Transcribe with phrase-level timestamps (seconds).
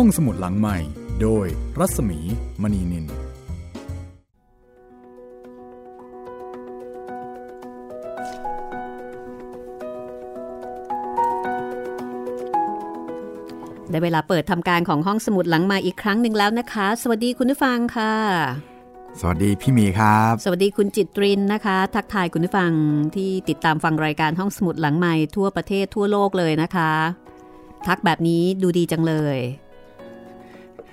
[0.00, 0.78] ห้องสมุดหลังใหม่
[1.22, 1.46] โดย
[1.78, 2.18] รัศมี
[2.62, 3.06] มณีนิน
[13.90, 18.14] ได้เวลาเปิดทำการของห้องสมุดหลังใหม่อีกครั้งหนึ่งแล้วนะคะ สวัสดีคุณผู้ฟังค่ะ
[19.20, 22.72] สวัสดีพี่หมีครับ สวัสดีคุณจิตรินนะคะ ทักทายคุณผู้ฟัง
[23.16, 26.92] ที่ติดตามฟังรายการห้องสมุดหลังใหม่ทั่วประเทศทั่วโลกเลยนะคะ
[27.86, 29.38] ทักแบบนี้ดูดีจังเลย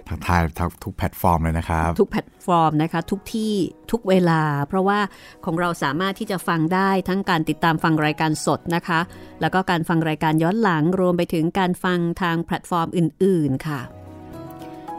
[0.10, 0.42] ทักทาย
[0.84, 3.54] ทุกแพลตฟอร์มเลยนะครับ ทุกแพลตฟอร์มนะคะ ทุกที่
[3.92, 5.00] ทุกเวลา เพราะว่า
[5.46, 9.00] ของเราสามารถที่จะฟังได้ทั้งการติดตามฟังรายการสดนะคะ
[9.42, 13.82] แล้วก็การฟังรายการย้อนหลังรวมไปถึงการฟังทางแพลตฟอร์มอื่น ๆ ค่ะ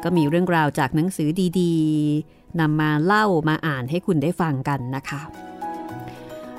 [0.03, 1.29] ก็มีเรื่องราวจากหนังสือ
[1.61, 5.23] ดีๆนำมาเล่ามาอ่านให้คุณได้ฟังกันนะคะ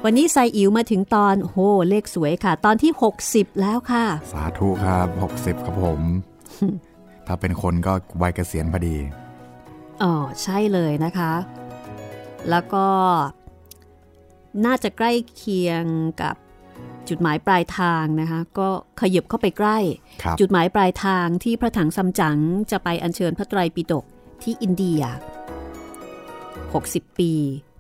[0.03, 1.57] วันนี้ไซอิ๋วมาถึงตอนโห
[1.89, 2.91] เลขสวยค่ะ ตอนที่
[3.27, 5.07] 60 แล้วค่ะ สาธุครับ
[5.37, 6.01] 60 ครับผม
[7.27, 8.95] ถ้าเป็นคนก็วัยเกษียณพอดี
[10.03, 11.33] อ๋อใช่เลยนะคะ
[12.49, 12.87] แล้วก็
[14.65, 15.83] น่าจะใกล้เคียง
[16.21, 16.35] กับ
[17.09, 18.69] จุดหมายปลายทางนะคะ ก็
[19.01, 19.77] ขยับเข้าไปใกล้
[20.23, 22.37] ครับจุดหมายปลายทางที่พระถังซัมจั๋ง
[22.71, 24.05] จะไปอัญเชิญพระไตรปิฎก
[24.43, 25.01] ที่อินเดีย
[26.31, 27.33] 60 ปี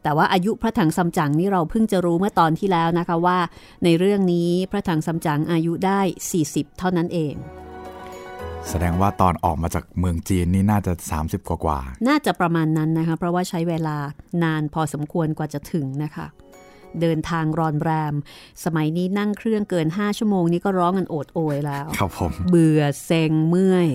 [0.03, 3.39] แต่ว่าอายุพระถังซัมจั๋งนี่เราเพิ่งจะรู้เมื่อตอนที่แล้วนะคะว่า
[3.83, 5.99] ในเรื่องนี้พระถังซัมจั๋งอายุได้
[6.39, 7.33] 40 เท่านั้นเอง
[8.69, 13.97] แสดงว่าตอนออกมาจากเมืองจีนนี่น่าจะ 30 กว่ากว่า น่าจะประมาณนั้นนะคะ เพราะว่าใช้เวลา
[14.43, 16.27] นานพอสมควรกว่าจะถึงนะคะ
[17.01, 18.13] เดินทางรอนแรม
[18.65, 23.87] สมัยนี้นั่งเครื่องเกิน 5 ชั่วโมงนี้ก็ร้องกันโอดโอยแล้ว ครับผม เบื่อเซ็งเมื่อย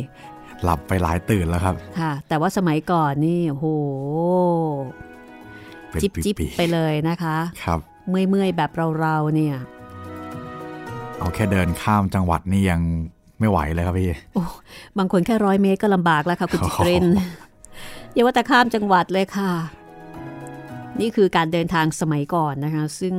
[0.63, 3.67] หลับไปหลายตื่นแล้วครับ ค่ะ แต่ว่าสมัยก่อนนี่โห
[5.89, 9.57] เป็นจิบจิบปีๆไปเลยนะคะ ครับ เมื่อยเมื่อยๆแบบเราๆเนี่ย
[11.19, 12.81] เอาแค่เดินข้ามจังหวัดนี่ยัง
[13.41, 14.11] ไม่ไหวเลยครับพี่
[14.99, 17.05] บางคนแค่ร้อยเมตรก็ลำบากแล้วค่ะคุณจิตเรน
[18.13, 19.53] อย่าว่าแต่ข้ามจังหวัดเลยค่ะ
[21.01, 23.15] นี่คือการเดินทางสมัยก่อนนะคะ ซึ่ง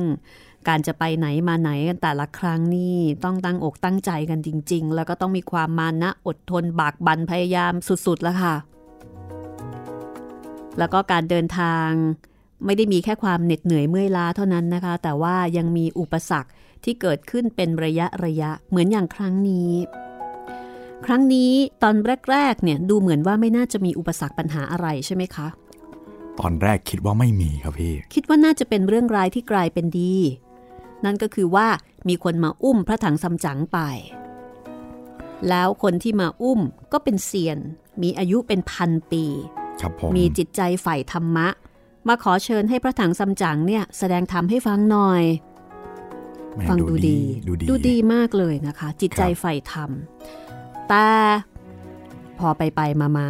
[0.68, 7.72] การจะไปไหนมาไหนกันแต่ละครั้งนี่ต้องตั้งอกตั้งใจกันจริง ๆ แล้วก็ต้องมีความมานะอดทนบากบั่นพยายาม
[8.06, 8.54] สุดๆแล้วค่ะ
[10.78, 11.88] แล้วก็การเดินทาง
[12.66, 16.50] ไม่ได้มีแค่ความเหน็ดเหนื่อยเมื่อยล้าเท่านั้นนะคะ แต่ว่ายังมีอุปสรรค
[16.84, 19.70] ที่เกิดขึ้นเป็นระยะระยะเหมือนอย่างครั้งนี้
[21.06, 21.52] ครั้งนี้
[21.82, 21.94] ตอน
[22.30, 25.46] แรกๆเนี่ยดูเหมือนว่าไม่น่าจะมีอุปสรรคปัญหาอะไรใช่ไหมคะ
[26.40, 30.14] ตอนแรกคิดว่าไม่มีครับพี่ คิดว่าน่าจะเป็นเรื่องร้ายที่กลายเป็นดี
[31.04, 31.68] นั่นก็คือว่า
[32.08, 33.78] มีคนมาอุ้มพระถังซัมจั๋งไป
[35.48, 36.60] แล้วคนที่มาอุ้ม
[36.92, 37.58] ก็เป็นเซียน
[38.02, 39.24] มีอายุเป็นพันปี
[39.80, 41.48] ครับผมมีจิตใจใฝ่ธรรมะ
[42.08, 45.22] มาขอเชิญให้พระถังซัมจั๋งเนี่ยแสดงธรรมให้ฟังหน่อย
[46.54, 49.90] แหม่ฟังดูดีดูดี ดูดีมากเลยนะคะ จิตใจครับใฝ่ธรรม
[50.88, 51.08] แต่
[52.38, 53.28] พอไปไปมามา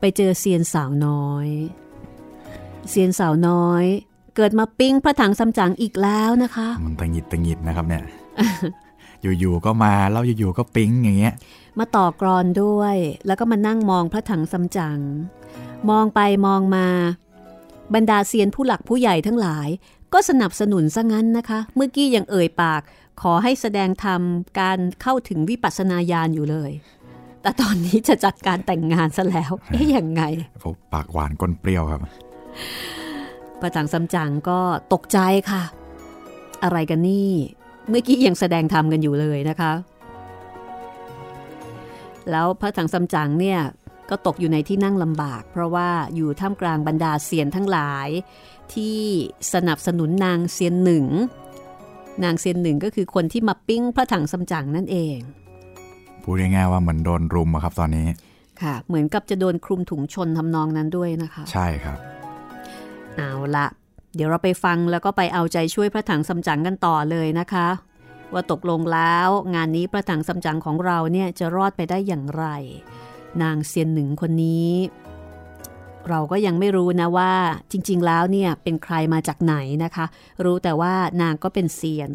[0.00, 1.48] ไปเจอเซียนสาวน้อย
[2.88, 3.84] เซียนสาวน้อย
[4.36, 8.04] เกิดมาปิ้งพระถังซัมจั๋งอีกแล้วนะคะ มันตังหงิดตังหงิดนะครับเนี่ย
[9.22, 11.34] อยู่ๆก็มาแล้วอยู่ๆก็ปิ๊งอย่างเงี้ย
[11.78, 14.98] มาต่อกรอนด้วย แล้วก็มานั่งมองพระถังซัมจั๋ง
[15.90, 16.86] มองไปมองมา
[17.94, 19.68] บรรดาเซียนผู้หลักผู้ใหญ่ทั้งหลาย
[20.12, 22.82] ก็สนับสนุนซะงั้นนะคะ เมื่อกี้ยังเอ่ยปาก
[23.22, 24.20] ขอให้แสดงธรรม
[24.60, 26.70] การเข้าถึงวิปัสสนาญาณอยู่เลย
[27.42, 30.22] แต่ตอนนี้จะจัดการแต่งงานซะแล้ว เอ๊ะยังไง
[30.62, 32.00] พวกปากหวานก้นเปรี้ยวครับ
[33.60, 34.58] พระถังซัมจั๋งก็
[34.92, 35.18] ตกใจ
[35.50, 35.62] ค่ะ
[36.62, 37.28] อะไรกันนี่
[37.88, 39.72] เมื่อกี้ยังแสดงธรรมกันอยู่เลยนะคะ
[42.30, 43.60] แล้วพระถังซัมจั๋งเนี่ย
[44.10, 48.08] ก็ตกอยู่ในที่นั่งลำบาก เพราะว่าอยู่ท่ามกลางบรรดาเซียนทั้งหลาย
[48.74, 48.98] ที่
[49.54, 51.06] สนับสนุนนางเซียนหนึ่ง
[52.24, 55.18] นางเซียนหนึ่งก็คือคนที่มาปิ้งพระถังซัมจั๋งนั่นเอง
[56.22, 58.06] พูดง่ายๆว่าเหมือนโดนรุมอะครับตอนนี้
[58.62, 61.98] ค่ะ เหมือนกับจะโดนคลุมถุงชนทำนองนั้นด้วยนะคะ ใช่ครับ
[63.16, 63.66] เอาละ
[64.14, 67.68] เดี๋ยวเราไปฟังแล้วก็ไปเอาใจช่วยพระถังซัมจั๋งกันต่อเลยนะคะ
[68.32, 72.44] ว่าตกลงแล้วงานนี้พระถังซัมจั๋งของเราเนี่ยจะรอดไปได้อย่างไร
[73.42, 74.70] นางเซียนหนึ่งคนนี้
[76.08, 77.32] เราก็ยังไม่รู้นะว่า
[77.70, 80.06] จริง ๆ แล้วเนี่ยเป็นใครมาจากไหนนะคะ
[80.44, 82.10] รู้แต่ว่านางก็เป็นเซียน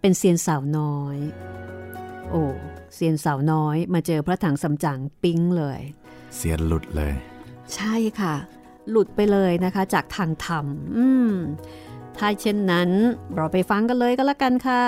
[0.00, 1.16] เป็นเซียนสาวน้อย
[2.30, 2.42] โอ้
[2.94, 5.80] เซียนสาวน้อย มาเจอพระถังซัมจั๋งปิ๊งเลย
[6.36, 7.14] เสียนหลุดเลย
[7.74, 8.34] ใช่ค่ะ
[8.90, 10.66] หลุดไปเลยนะคะ จากทางธรรม
[10.96, 11.32] อืม
[12.16, 12.90] ถ้าเช่นนั้น
[13.34, 14.84] เราไปฟังกันเลยก็แล้วกันค่ะ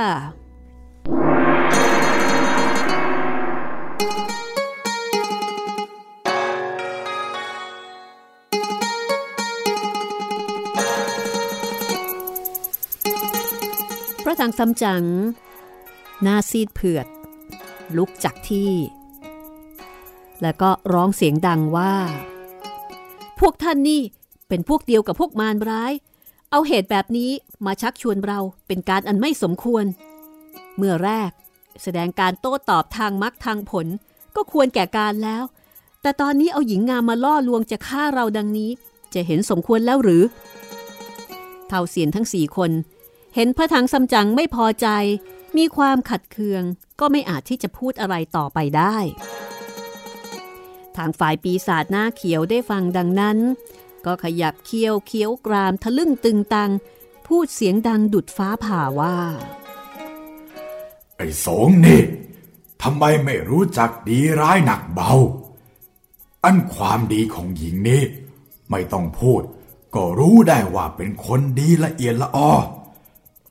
[14.38, 15.04] พระถังซัมจัง
[16.22, 17.06] หน้าซีดเผือด
[17.96, 18.72] ลุกจากที่
[20.42, 21.94] แล้วก็ร้องเสียงดังว่า
[23.40, 24.02] พวกท่านนี่
[24.48, 25.92] เป็นพวกเดียวกับพวกมารร้าย
[26.50, 27.30] เอาเหตุแบบนี้
[27.66, 29.84] มาชักชวนเราเป็นการอันไม่สมควร
[30.76, 31.30] เมื่อแรก
[31.82, 33.86] แสดงการโต้ตอบทางมักทางผล
[34.36, 35.42] ก็ควรแก่การแล้ว
[36.02, 38.70] แต่ตอนนี้เอาหญิงงามมาล่อลวงจะฆ่าเราดังนี้
[39.14, 40.22] จะเห็นสมควรแล้วหรือ
[41.68, 42.72] เท่าเสียนทั้งสี่คน
[43.34, 44.88] เห็นพระถังซัมจั๋งไม่พอใจ
[45.56, 46.62] มีความขัดเคือง
[47.00, 48.96] ก็ไม่อาจที่จะพูดอะไรต่อไปได้
[50.96, 53.38] ทางฝ่ายปีศาจหน้าเขียวได้ฟังดังนั้น
[54.06, 56.70] ก็ขยับเคี้ยวเคี้ยวกรามทะลึ่งตึงตัง
[57.26, 59.16] พูดเสียงดังดุดฟ้าผ่าว่า
[61.16, 62.02] ไอ้สงนี่
[62.82, 65.12] ทำไมไม่รู้จักดีร้ายหนักเบา
[66.44, 68.02] อันความดีของหญิงนี้
[68.70, 69.42] ไม่ต้องพูด
[69.94, 72.52] ก็รู้ได้ว่าเป็นคนดีละเอียดละออ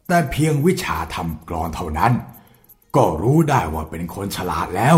[0.07, 2.13] แต่เพียงวิชาทำกรอนเท่านั้น
[2.95, 4.97] ก็รู้ได้ว่าเป็นคนฉลาดแล้ว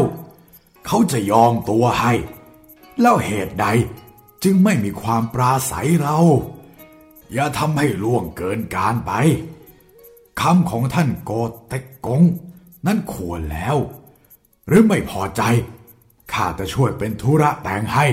[0.85, 2.13] เขาจะยอมตัวให้
[3.01, 3.67] แล้วเหตุใด
[4.43, 6.17] จึงไม่มีความปราศัยเรา
[7.33, 9.11] อย่าทำให้ล่วงเกินการไป
[10.41, 11.31] คำของท่านโก
[11.67, 12.23] เต็กกง
[12.87, 13.75] นั่นควรแล้ว
[14.67, 15.41] หรือไม่พอใจ
[16.33, 18.05] ข้าจะช่วยเป็นธุระแต่งให้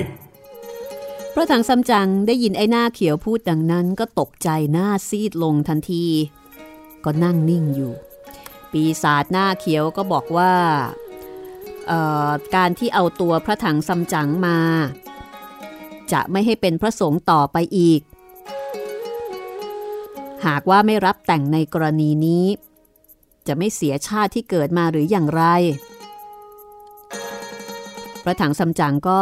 [1.35, 6.07] พระถังซัมจั๋งได้ยินไอ้หน้าเขียวพูดดังนั้นก็ตกใจหน้าซีดลงทันที
[7.07, 7.93] ก็นั่งนิ่งอยู่
[8.73, 10.53] ปีศาจหน้าเขียวก็บอกว่า
[12.55, 14.59] การที่เอาตัวพระถังซัมจั๋งมา
[16.13, 18.01] จะไม่ให้เป็นพระสงฆ์ต่อไปอีก
[20.47, 22.45] หากว่าไม่รับแต่งในกรณีนี้
[23.47, 25.43] จะไม่เสียชาติที่เกิดมาหรืออย่างไร
[28.25, 29.21] พระถังซัมจั๋งก็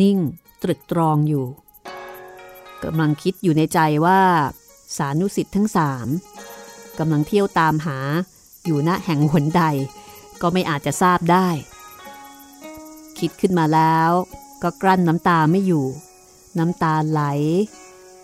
[0.00, 0.18] นิ่ง
[0.62, 1.46] ตรึกตรองอยู่
[2.84, 4.20] กำลังคิดอยู่ในใจว่า
[4.96, 6.08] สานุสิทธิ์ทั้งสาม
[6.98, 7.98] กำลังเที่ยวตามหา
[8.64, 9.64] อยู่ณแห่งหนใด
[10.40, 11.48] ก็ไม่อาจจะทราบได้
[13.18, 14.10] คิดขึ้นมาแล้ว
[14.62, 15.86] ก็กลั้นน้ำตาไม่อยู่
[16.58, 17.22] น้ำตาไหล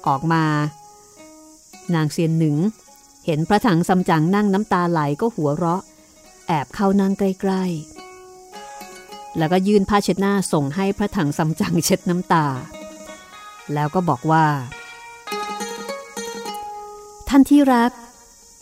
[0.06, 0.44] ออกมา
[1.94, 2.56] นางเซียนหนึ่ง
[3.26, 5.82] เห็นพระถังซัมจั๋งนั่งน้ำตาไหลก็หัวเราะ
[6.46, 7.64] แอบเข้านั่งใกล้
[8.50, 12.46] ๆ แล้วก็ยื่นผ้าเช็ดหน้าส่งให้พระถังซัมจั๋งเช็ดน้ำตา
[13.74, 14.46] แล้วก็บอกว่า
[17.28, 17.92] ท่านที่รัก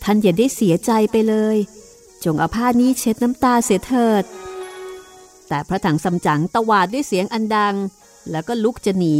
[0.03, 1.57] ท่านอย่าได้เสียใจไปเลย
[2.23, 4.23] จงเอาผ้านี้เช็ดน้ำตาเสียเถิด
[5.47, 7.75] แต่พระถังซัมจั๋งตวาดด้วยเสียงอันดัง
[8.31, 9.15] แล้วก็ลุกจะหนี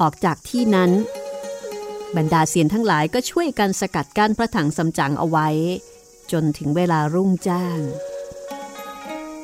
[0.00, 0.90] ออกจากที่นั้น
[2.16, 5.48] บรรดาเสียนทั้งหลายก็ช่วยกันสกัดกั้นพระถังซัมจั๋งเอาไว้
[6.32, 7.78] จนถึงเวลารุ่งจ้าง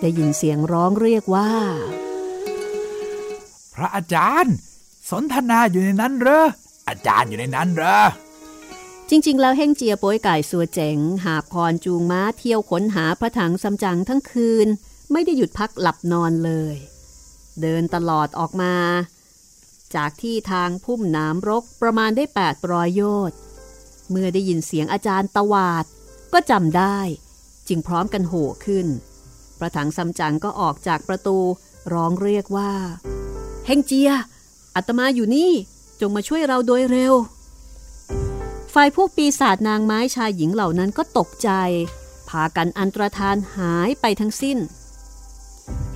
[0.01, 1.51] ได้ยินเสียงร้องเรียกว่า
[3.75, 4.57] พระอาจารย์
[5.11, 6.47] สนทนาอยู่ในนั้นเหรอ
[6.89, 7.99] อาจารย์อยู่ในนั้นเหรอ
[9.11, 14.69] จริง ๆ แล้วเฮงเจียโป้ยไก่สัวเจ๋ง หาพรจูงม้าเที่ยวค้นหาพระถังซัมจั๋งทั้งคืน
[15.13, 16.77] ไม่ได้หยุดพักหลับนอนเลย
[17.61, 18.75] เดินตลอดออกมา
[19.95, 23.39] จากที่ทางพุ่มน้ำรกประมาณได้แปดรอยโยชน์
[24.11, 25.85] เมื่อได้ยินเสียงอาจารย์ตวาด
[26.33, 26.99] ก็จำได้
[27.69, 28.87] จึงพร้อมกันโห่ขึ้น
[29.59, 31.39] พระถังซัมจั๋งก็ออกจากประตู
[31.93, 32.73] ร้องเรียกว่า
[33.67, 34.11] เฮงเจีย
[34.75, 35.53] อาตมาอยู่นี่
[36.01, 37.15] จงมาช่วยเราโดยเร็ว
[38.79, 41.51] ฝ่ายพวกปีศาจนางไม้ชายหญิงเหล่านั้นก็ตกใจ
[42.29, 44.59] พากันอันตรธานหายไปทั้งสิ้น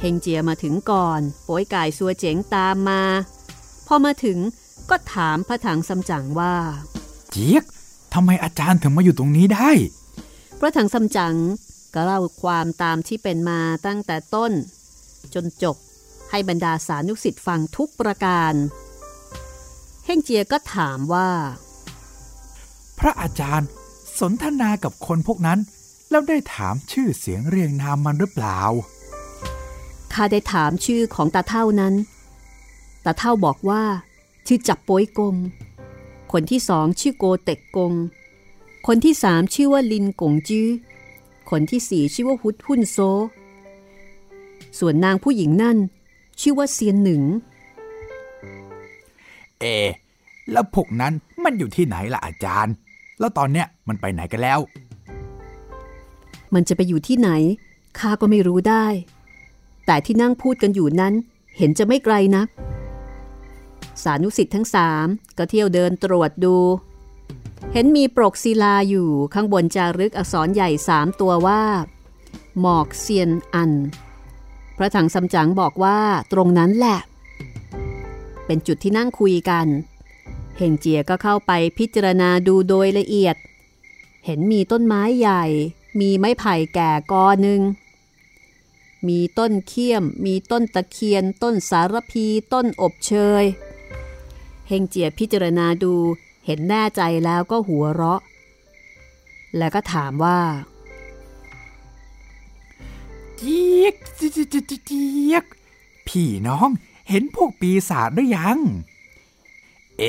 [0.00, 3.02] เฮงเจียมาถึงก่อนโป้ยกายซัวเจ๋งตามมา
[3.86, 4.38] พอมาถึง
[4.90, 6.54] ก็ถามพระถังซัมจั๋งว่า
[7.30, 7.64] เจี๊ยก
[8.14, 9.70] ทำไมอาจารย์ถึงมาอยู่ตรงนี้ได้
[10.58, 11.34] พระถังซัมจั๋ง
[11.94, 14.52] ก็เล่าความตามที่เป็นมาตั้งแต่ต้น
[15.34, 15.76] จนจบ
[16.30, 18.54] ให้บรรดาสานุสิทธิ์ฟังทุกประการ
[20.04, 21.30] เฮงเจียก็ถามว่า
[23.00, 23.68] พระอาจารย์
[24.20, 25.58] สนทนากับคนพวกนั้น
[26.10, 28.60] แล้วได้ถามชื่อเสียงเรียงนามมันหรือเปล่า
[30.12, 31.94] ข้าได้ถามชื่อของตาเท่านั้น
[33.04, 33.82] ตาเท่าบอกว่า
[34.46, 35.36] ชื่อจับโป้ยกง
[36.32, 37.92] คนที่สองชื่อโกเต็กกง
[38.86, 40.68] คนที่สามชื่อว่าลินกงจื้อ
[41.50, 42.98] คนที่สี่ชื่อว่าฮุดหุ่นโซ
[44.78, 45.78] ส่วนนางผู้หญิงนั่น
[46.40, 47.22] ชื่อว่าเซียนหนึ่ง
[49.60, 49.64] เอ
[50.52, 51.12] แล้วพวกนั้น
[51.44, 52.74] มันอยู่ที่ไหนล่ะอาจารย์
[53.20, 54.58] แล้วตอนเนี้ยมันไปไหนกันแล้ว
[56.54, 57.30] มันจะไปอยู่ที่ไหน
[57.98, 58.86] ข้าก็ไม่รู้ได้
[59.86, 61.14] แต่ที่นั่งพูดกันอยู่นั้น
[61.56, 62.48] เห็นจะไม่ไกลนัก
[64.02, 65.06] สานุสิทธิ์ทั้งสาม
[65.38, 66.56] ก็เที่ยวเดินตรวจดู
[67.72, 71.62] เห็นมีปรกศิลาอยู่ข้างบนจารึกอักษรใหญ่สามตัวว่า
[72.60, 73.72] หมอกเซียนอัน
[74.76, 75.98] พระถังซัมจั๋งบอกว่า
[76.32, 76.98] ตรงนั้นแหละ
[78.46, 79.66] เป็นจุดที่นั่งคุยกัน
[80.56, 83.36] เฮงเจียก็เข้าไปพิจารณาดูโดยละเอียด
[84.24, 85.44] เห็นมีต้นไม้ใหญ่
[86.00, 87.60] มีไม้ไผ่แก่กอหนึ่ง
[89.08, 93.44] มีต้นเคี้ยม มีต้นตะเคียน ต้นสารพี ต้นอบเชย
[94.68, 95.94] เฮงเจียพิจารณาดู
[96.46, 98.20] เห็นแน่ใจแล้วก็หัวเราะ
[99.56, 100.40] แล้วก็ถามว่า
[103.36, 105.44] เจี๊ยกเจี๊ยกเจี๊ยกเจี๊ยก
[106.06, 106.68] พี่น้อง
[107.08, 108.58] เห็นพวกปีศาจหรือยัง
[110.00, 110.04] เอ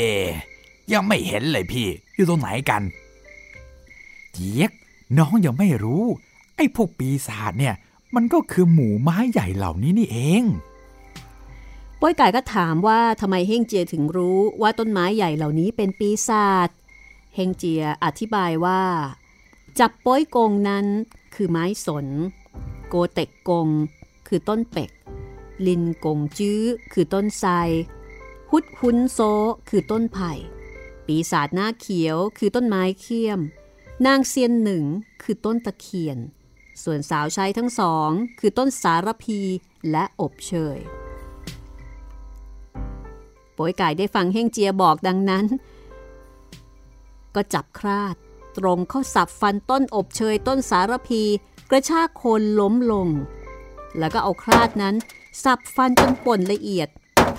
[0.93, 2.81] ยังไม่เห็นเลยพี่ อยู่ตรงไหนกัน
[4.33, 4.71] เจี๊ยก
[5.17, 6.03] น้องยังไม่รู้
[6.55, 7.75] ไอ้พวกปีศาจเนี่ย
[8.15, 10.43] มันก็คือหมูไม้ใหญ่เหล่านี้นี่เอง
[11.99, 16.69] ป้อยไก่ก็ถามว่าทำไมเฮงเจียถึงรู้ว่าต้นไม้ใหญ่เหล่านี้เป็นปีศาจ
[17.35, 18.81] เฮงเจียอธิบายว่า
[19.79, 20.85] จับป้อยกงนั้น
[21.35, 22.05] คือไม้สน
[22.87, 23.67] โกเต็กกง
[24.27, 24.91] คือต้นเป็ก
[25.67, 26.61] ลินกงจื้อ
[26.93, 27.51] คือต้นไทร
[28.53, 29.19] ฮุดหุนโซ
[29.69, 30.31] คือต้นไผ่
[31.07, 33.39] ปีศาจหน้าเขียวคือต้นไม้เขี้ยม
[34.05, 34.83] นางเซียนหนึ่ง
[35.23, 36.17] คือต้นตะเคียน
[36.83, 39.39] ส่วนสาวใช้ทั้งสองคือต้นสารพี
[39.91, 40.79] และอบเชย
[43.53, 45.45] โป๋ยไก่ได้ฟังเฮงเจียบอกดังนั้น
[47.35, 48.15] ก็จับคราด
[48.57, 51.23] ตรงเข้าสับฟันต้นอบเชยต้นสารพี
[51.69, 53.07] กระชากโคนล้มลง
[53.97, 54.95] แล้วก็เอาคราดนั้น
[55.43, 56.89] สับฟันจนป่นละเอียด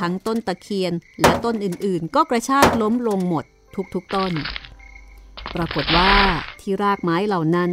[0.02, 3.44] ทั้งต้นตะเคียนและต้นอื่นๆ ก็กระชากล้มลงหมด
[3.94, 4.32] ทุกๆต้น
[5.54, 6.12] ปรากฏว่า
[6.61, 7.71] ที่รากไม้เหล่านั้น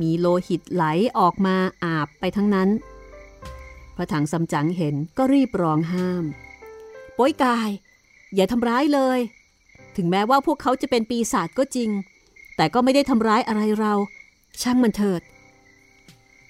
[0.00, 0.84] มีโลหิตไหล
[1.18, 2.68] ออกมาอาบไปทั้งนั้น
[3.96, 6.24] พระถังสำจังเห็นก็รีบร้องห้าม
[7.16, 7.70] ป้ยกาย
[8.34, 9.18] อย่าทำร้ายเลย
[9.96, 11.90] ถึงแม้ว่าพวกเขาจะเป็นปีศาจก็จริง
[12.56, 13.94] แต่ก็ไม่ได้ทำร้ายอะไรเรา
[14.62, 15.22] ช่างมันเถิด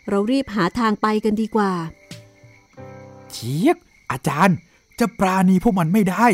[0.09, 1.73] เรารีบหาทางไปกันดีกว่า
[3.31, 3.77] เจี๊ยก
[4.11, 4.59] อาจารย์
[5.01, 6.27] จะปราณีพวกมันไม่ได้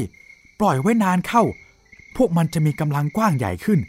[0.61, 1.43] ปล่อยไว้นานเข้า
[2.17, 3.81] พวกมันจะมีกำลังกว้างใหญ่ขึ้น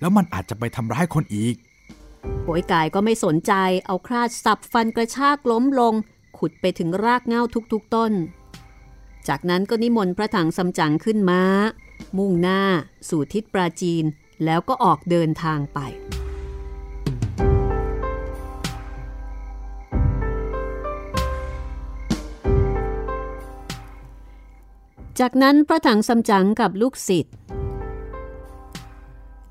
[0.00, 1.54] แล้วมันอาจจะไปทำร้ายคนอีก
[2.42, 3.52] โป๋ยกายก็ไม่สนใจ
[3.86, 5.94] เอาคราดสับฟันกระชากล้มลง
[6.38, 8.12] ขุดไปถึงรากเง้าทุกๆต้น
[9.28, 11.42] จากนั้นก็นิมนต์พระถังสำจังขึ้นม้า
[12.18, 12.60] มุ่งหน้า
[13.08, 14.04] สู่ทิศปราจีน
[14.44, 15.78] แล้วก็ออกเดินทางไป
[25.20, 27.34] จากนั้นพระถังสำจั๋งกับลูกศิษย์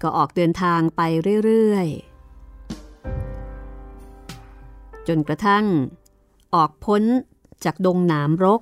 [0.01, 1.01] ก็ออกเดินทางไป
[1.43, 5.65] เรื่อยๆ จนกระทั่ง
[6.55, 7.03] ออกพ้น
[7.63, 8.61] จากดงหนามรก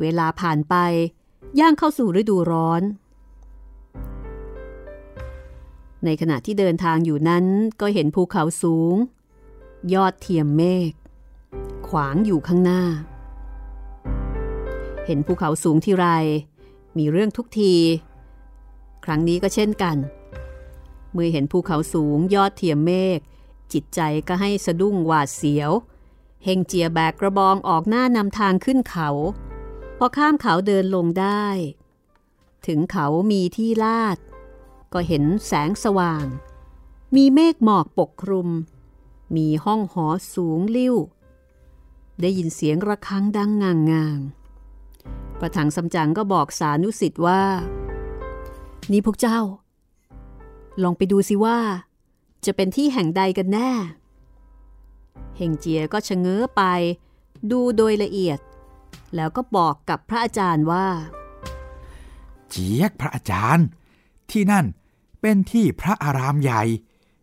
[0.00, 0.74] เวลาผ่านไป
[1.60, 2.82] ย่างเข้าสู่ฤดูร้อน
[6.04, 7.44] ในขณะที่เดินทางอยู่นั้น
[7.80, 8.96] ก็เห็นภูเขาสูง
[9.94, 10.92] ยอดเทียมเมฆ
[11.88, 12.82] ขวางอยู่ข้างหน้า
[15.06, 16.06] เห็นภูเขาสูงที่ไร
[16.96, 17.74] มีเรื่องทุกที
[19.04, 19.96] ครั้งนี้ก็เช่นกัน
[21.12, 23.18] เมื่อเห็นภูเขาสูงยอดเทียมเมฆ
[23.72, 25.70] จิตใจก็ให้สะดุ้งหวาดเสียว
[26.44, 29.08] เฮงเจียแบกกระบองออกหน้านำทางขึ้นเขา
[29.98, 31.46] พอข้ามเขาเดินลงได้
[32.66, 34.18] ถึงเขามีที่ลาด
[34.92, 36.26] ก็เห็นแสงสว่าง
[37.16, 38.48] มีเมฆหมอกปกคลุม
[39.36, 40.96] มีห้องหอสูงลิ่ว
[42.20, 44.18] ได้ยินเสียงระฆังดังงางงาง
[45.40, 47.42] พระถังสำจังก็บอกสานุสิทธิ์ว่า
[48.90, 49.38] นี่พวกเจ้า
[50.82, 51.58] ลองไปดูสิว่า
[52.44, 53.70] จะเป็นที่แห่งใดกันแน่
[55.36, 56.62] เฮงเจียก็ชะเง้อไป
[57.50, 58.38] ดูโดยละเอียด
[59.14, 60.86] แล้วก็บอกกับพระอาจารย์ว่า
[62.48, 63.66] เจียกพระอาจารย์
[64.30, 64.66] ที่นั่น
[65.20, 66.62] เป็นที่พระอารามใหญ่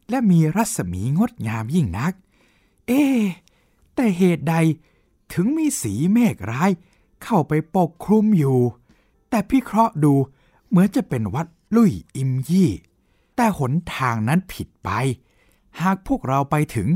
[0.09, 2.13] และมีรัศมีงดงามยิ่งนัก
[2.87, 3.03] เอ๊
[3.95, 4.55] แต่เหตุใด
[5.33, 6.71] ถึงมีสีเมฆร้าย
[7.23, 8.59] เข้าไปปกคลุมอยู่
[9.29, 10.13] แต่พิเคราะห์ดู
[10.69, 12.71] เหมือนจะเป็นวัดลุยอิมยี่
[13.35, 14.89] แต่หนทางนั้นผิดไป
[15.81, 16.87] หากพวกเราไปถึง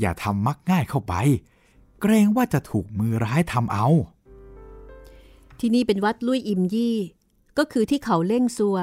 [0.00, 1.14] อย่าทำมักง่ายเข้าไป
[2.00, 3.86] เกรงว่าจะถูกมือร้ายทำเอา
[5.58, 6.96] ที่นี่เป็นวัดลุยอิมยี่
[7.58, 8.76] ก็คือที่เขาเล่งซัว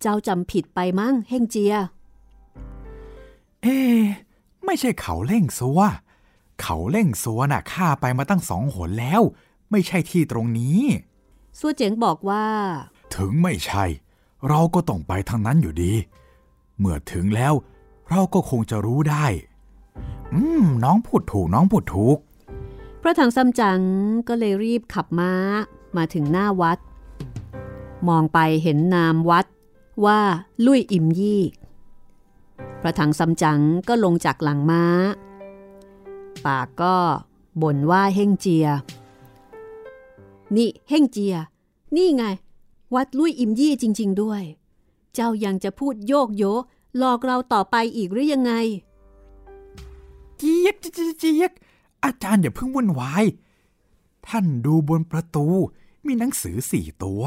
[0.00, 1.74] เจ้าจำผิดไปมั้งเฮงเจีย
[3.62, 4.02] เอ๊ะ
[4.64, 5.80] ไม่ใช่เขาเล่งซัว
[6.62, 9.22] เขาเล่งซัวน่ะข้าไปมาตั้งสองหนแล้ว
[9.70, 10.80] ไม่ใช่ที่ตรงนี้
[11.58, 12.46] ซัวเจ๋งบอกว่า
[13.14, 13.84] ถึงไม่ใช่
[14.48, 15.92] เราก็ต้องไปทางนั้นอยู่ดี
[16.78, 17.54] เมื่อถึงแล้ว
[18.10, 19.26] เราก็คงจะรู้ได้
[20.32, 22.18] อืม น้องพูดถูกน้องพูดถูก
[23.02, 23.80] พระถังซัมจั๋ง
[24.28, 25.32] ก็เลยรีบขับม้า
[25.96, 26.78] มาถึงหน้าวัด
[28.08, 29.46] มองไปเห็นนามวัด
[30.04, 30.20] ว่า
[30.64, 31.42] ลุยอิมยี่
[32.80, 34.84] พระถังซัมจั๋งก็ลงจากหลังม้า
[36.46, 36.96] ปากก็
[37.62, 38.66] บ่นว่าเฮ่งเจีย
[40.56, 41.36] นี่เฮ่งเจีย
[41.96, 42.24] นี่ไง
[42.94, 44.42] วัดลุยอิมยี่จริง ๆ ด้วย
[45.14, 46.44] เจ้ายังจะพูดโยกโย
[46.98, 48.52] หลอกเราต่อไปอีกหรือยังไง
[50.38, 51.52] เจี๊ยกเจี๊ยกเจี๊ยก
[52.04, 53.24] อาจารย์อย่าเพิ่งวุ่นวาย
[54.28, 55.46] ท่านดูบนประตู
[56.06, 57.22] มีหนังสือสี่ตัว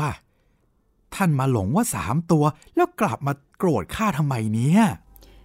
[1.15, 2.43] ท่านมาหลงว่าสามตัว
[2.75, 4.81] แล้วกลับมาโกรธข้าทำไมเนี่ย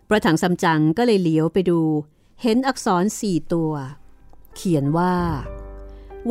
[0.09, 1.80] ประถังซัมจั๋งก็เลยเหลียวไปดู
[2.42, 3.73] เห็นอักษรสี่ตัว
[4.54, 5.14] เขียนว่า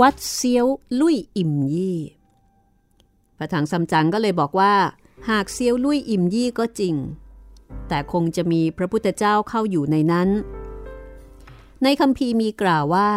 [0.01, 0.65] วัดเซียว
[0.99, 1.99] ลุยอิมยี่
[3.37, 4.73] ประถังซัมจั๋งก็เลยบอกว่า
[5.29, 6.95] หากเซียวลุยอิมยี่ก็จริง
[7.87, 10.29] แต่คงจะมีพระพุทธเจ้าเข้าอยู่ในนั้น
[11.83, 13.09] ในคำพีมีกล่าวว่า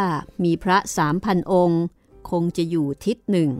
[0.44, 1.82] มีพระสามพันองค์
[2.30, 3.50] คงจะอยู่ทิศหนึ่ง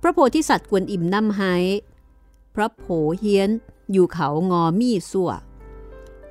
[0.00, 1.42] พระโพธิสัตว์กวนอิมน้ำไฮ
[2.54, 2.84] พระโผ
[3.18, 3.50] เฮียน
[3.92, 5.30] อยู่เขางอมี่สั่ว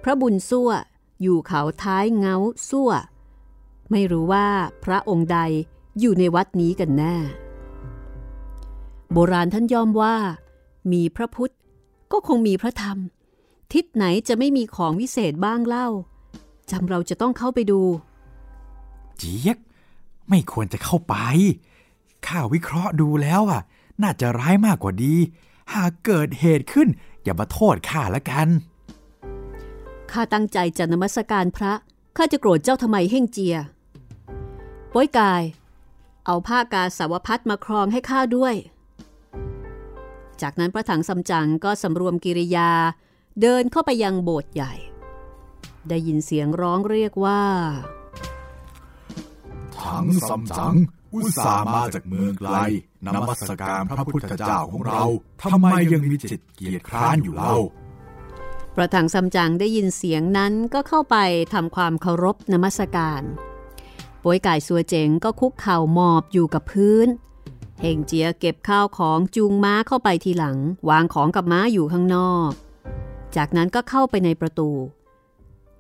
[0.04, 0.72] พระบุญสั่ว
[1.22, 2.36] อยู่เขาท้ายเงา
[2.70, 2.92] สั่ว
[3.92, 4.48] ไม่รู้ว่า
[4.84, 5.40] พระองค์ใด
[6.00, 7.16] อยู่ในวัดนี้กันแน่
[9.12, 10.16] โบราณท่านยอมว่า
[10.92, 11.54] มีพระพุทธ
[12.12, 12.98] ก็คงมีพระธรรม
[13.74, 15.88] ทิศไหนจะไม่มีของวิเศษบ้างเล่า
[16.72, 17.82] จำเราจะต้องเข้าไปดู
[19.18, 19.58] เจี๊ยก
[20.30, 21.16] ไม่ควรจะเข้าไป
[22.28, 23.62] ข้าวิเคราะห์ดูแล้วอะ
[24.04, 25.16] น่าจะร้ายมากกว่าดี
[25.74, 26.88] หากเกิดเหตุขึ้น
[27.24, 28.48] อย่ามาโทษข้าละกัน
[30.12, 31.74] ข้าตั้งใจจะนมัสการพระ
[32.18, 33.56] ข้าจะโกรธเจ้าทำไมเฮ่งเจีย
[34.94, 35.44] ป้อยกาย
[36.26, 38.56] เอาผ้ากาสาวพัดมาครองให้ข้าด้วย
[40.42, 42.72] จากนั้นพระถังซัมจั๋งก็สำรวมกิริยา
[43.42, 44.74] เดินเข้าไปยังโบสถ์ใหญ่
[45.90, 47.44] ได้ยินเสียงร้องเรียกว่า
[49.80, 50.76] ถังซัมจั๋ง
[51.14, 52.50] อุตส่าห์มาจากเมืองไกล
[53.06, 55.02] นมัสการพระพุทธเจ้าของเรา
[55.42, 57.58] ทำไมยังมีจิตเกียจคร้านอยู่เล่า
[58.76, 61.18] พระถังซัมจั๋งได้ยินเสียงนั้นก็เข้าไป
[61.54, 63.24] ทำความเคารพนมัสการ
[64.24, 67.08] ป่วยก่ายสัวเจ๋งก็คุกเข่าหมอบอยู่กับพื้น
[67.82, 70.58] เฮงเจียเก็บข้าวของจูงม้าเข้าไปทีหลัง
[70.90, 72.52] วางของกับม้าอยู่ข้างนอก
[73.36, 74.70] จากนั้นก็เข้าไปในประตู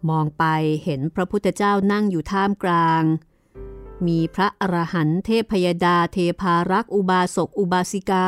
[0.10, 0.44] มองไป
[0.84, 3.04] เห็นพระพุทธเจ้านั่งอยู่ท่ามกลาง
[4.08, 8.26] มีพระอรหันต์เทพยดาเทพารักอุบาสกอุบาสิกา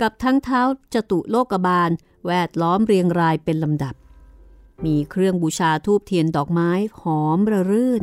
[0.00, 0.62] กับทั้งเท้า
[0.94, 1.90] จตุโลกบาล
[2.26, 3.94] แวดล้อมเรียงรายเป็นลำดับ
[4.84, 8.02] มีเครื่องบูชาทูบเทียนดอกไม้หอมระรื่น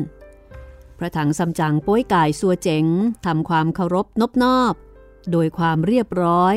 [1.02, 2.84] พระถังซัมจั๋งป้วยก่ายสัวเจ๋ง
[3.26, 4.74] ทำความเคารพนบนอบ
[5.30, 6.54] โดยความเรียบร้อย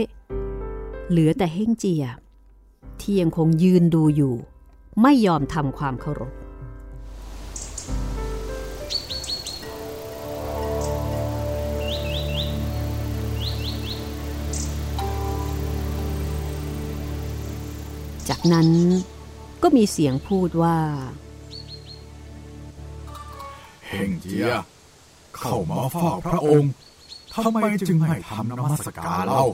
[1.09, 2.05] เหลือแต่เฮ่งเจีย
[2.99, 4.35] ที่ยังคงยืนดูอยู่
[5.01, 6.33] ไม่ยอมทำความเคารพ
[18.29, 18.69] จากนั้น
[19.63, 20.77] ก็มีเสียงพูดว่า
[23.93, 24.47] เฮงเจีย
[25.37, 26.71] เข้ามาเฝ้าพระองค์
[27.33, 29.45] ทำไมจึงไม่ทำนมัสการเล่า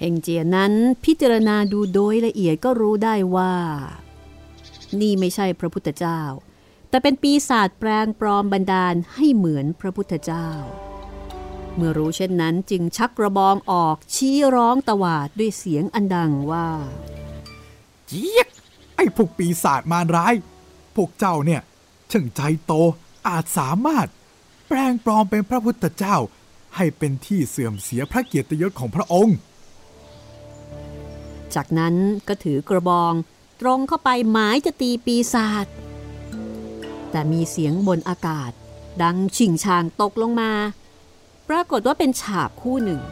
[0.00, 0.72] เฮงเจียนั้น
[1.04, 3.54] พิจารณาดูโดยละเอียดก็รู้ได้ว่า
[5.00, 6.20] นี่ไม่ใช่พระพุทธเจ้า
[6.88, 10.48] แต่เป็นปีศาจแปลงปลอมบันดาลให้เหมือนพระพุทธเจ้า
[11.74, 16.68] เมื่อรู้เช่นนั้นจึงชักกระบองออกชี้ร้องตวาดด้วยเสียงอันดังว่า
[18.06, 18.48] เจี๊ยก
[18.96, 20.34] ไอ้พวกปีศาจมารร้าย
[20.96, 21.60] พวกเจ้าเนี่ย
[22.12, 22.72] ช่างใจโต
[23.28, 24.08] อาจสามารถ
[24.68, 26.16] แปลงปลอมเป็นพระพุทธเจ้า
[26.76, 29.36] ให้เป็นที่เสื่อมเสียพระเกียรติยศของพระองค์
[31.54, 31.94] จากนั้น
[32.28, 33.12] ก็ถือกระบอง
[33.60, 35.66] ตรงเข้าไปหมายจะตีปีศาจ
[37.10, 38.52] แต่มีเสียงบนอากาศ
[39.02, 40.52] ดังชิงชางตกลงมา
[41.48, 43.02] ปรากฏว่าเป็นฉาบคู่หนึ่ง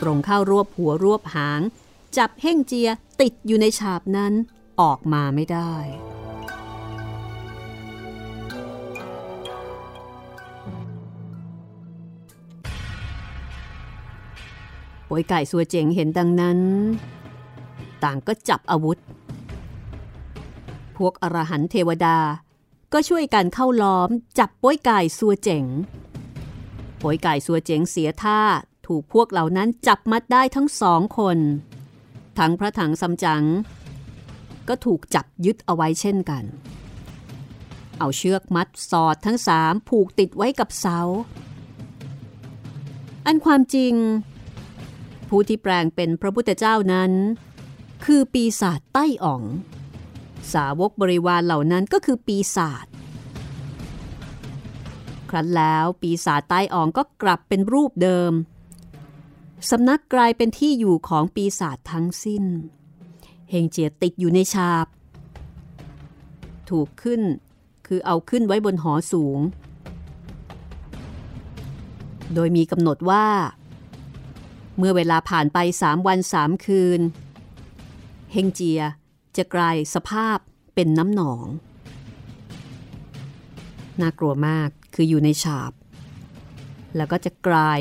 [0.00, 1.60] ตรงเข้ารวบหัวรวบหาง
[2.16, 2.88] จับเฮ่งเจีย
[3.20, 4.32] ติดอยู่ในฉาบนั้น
[4.80, 5.74] ออกมาไม่ได้
[15.08, 16.58] ป่วยไก่สัวเจ๋งเห็นดังนั้น
[18.04, 18.98] ต่างก็จับอาวุธ
[20.96, 22.18] พวกอรหันเทวดา
[22.92, 25.64] ก็ช่วยกันเข้าล้อมจับป่วยไก่สัวเจ๋ง
[27.02, 28.40] ป่วยไก่สัวเจ๋งเสียท่า
[28.86, 31.38] ถูกพวกเหล่านั้นจับมัดได้ทั้งสองคน
[32.38, 33.44] ทั้งพระถังซัมจั๋ง
[34.68, 36.44] ก็ถูกจับยึดเอาไว้เช่นกัน
[37.98, 40.98] เอาเชือกมัดสอดทั้งสามผูกติดไว้กับเสา
[43.26, 43.94] อันความจริง
[45.28, 47.12] ผู้ที่แปลงเป็นพระพุทธเจ้านั้น
[48.04, 49.42] คือปีศาจใต้อ๋อง
[50.52, 52.86] สาวกบริวารเหล่านั้นก็คือปีศาจ
[55.30, 58.32] ครั้นแล้วปีศาจใต้อ๋องก็กลับเป็นรูปเดิม
[59.70, 62.44] สำนักกลายเป็นที่อยู่ของปีศาจทั้งสิ้น
[63.50, 64.86] เฮงเจียติดอยู่ในฉาบ
[66.70, 67.22] ถูกขึ้น
[67.86, 69.38] คือเอาขึ้นไว้บนหอสูง
[72.34, 73.26] โดยมีกำหนดว่า
[74.78, 77.00] เมื่อเวลาผ่านไปสามวันสามคืน
[78.32, 78.82] เฮงเจีย
[79.36, 80.38] จะกลายสภาพ
[80.74, 81.46] เป็นน้ำหนอง
[84.00, 85.72] น่ากลัวมากคืออยู่ในฉาบ
[86.96, 87.80] แล้วก็จะกลาย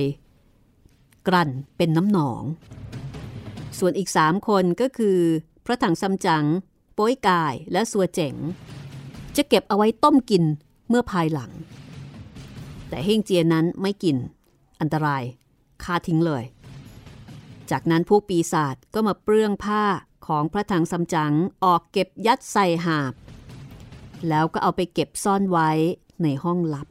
[1.28, 2.44] กลั่นเป็นน้ำหนอง
[3.80, 5.20] ส่วนอีกสามคนก็คือ
[5.66, 6.46] พระถังซัมจั๋ง
[6.94, 8.36] โป้ยกายและสัวเจ๋ง
[9.36, 10.44] จะเก็บเอาไว้ต้มกิน
[10.90, 11.52] เมื่อภายหลัง
[12.90, 14.18] แต่เฮงเจียนั้นไม่กิน
[14.80, 15.24] อันตราย
[15.84, 16.44] คาทิ้งเลย
[17.72, 19.84] จากนั้นพวกปีศาจก็มาเปลื้องผ้า
[20.28, 23.14] ของพระถังซัมจั๋งออกเก็บยัดใส่หาบ
[24.30, 25.70] แล้วก็เอาไปเก็บซ่อนไว้
[26.24, 26.88] ในห้องลับ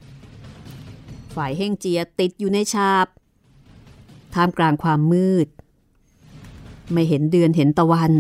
[1.35, 3.07] ฝ่ายเฮงเจียติดอยู่ในชาบ
[4.35, 5.49] ท่ามกลางความมืด
[6.93, 8.13] ไม่เห็นเดือนเห็นตะวัน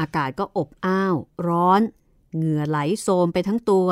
[0.00, 1.16] อากาศก็อบอ้าว
[1.48, 1.80] ร้อน
[2.34, 3.88] เหงื่อไหลโซมไปทั้งตัว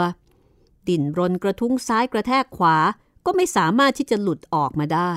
[0.89, 2.77] ดิ่นรนกระทุ้งซ้ายกระแทกขวา
[3.25, 5.13] ก็ไม่สามารถที่จะหลุดออกมาได้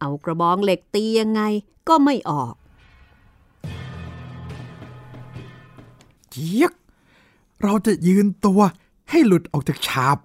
[0.00, 1.42] เอากระบองเหล็กตียังไง
[1.88, 2.54] ก็ไม่ออก
[6.30, 6.72] เจี๊ยก
[7.62, 8.60] เราจะยืนตัว
[9.10, 10.18] ให้หลุดออกจากฉาบ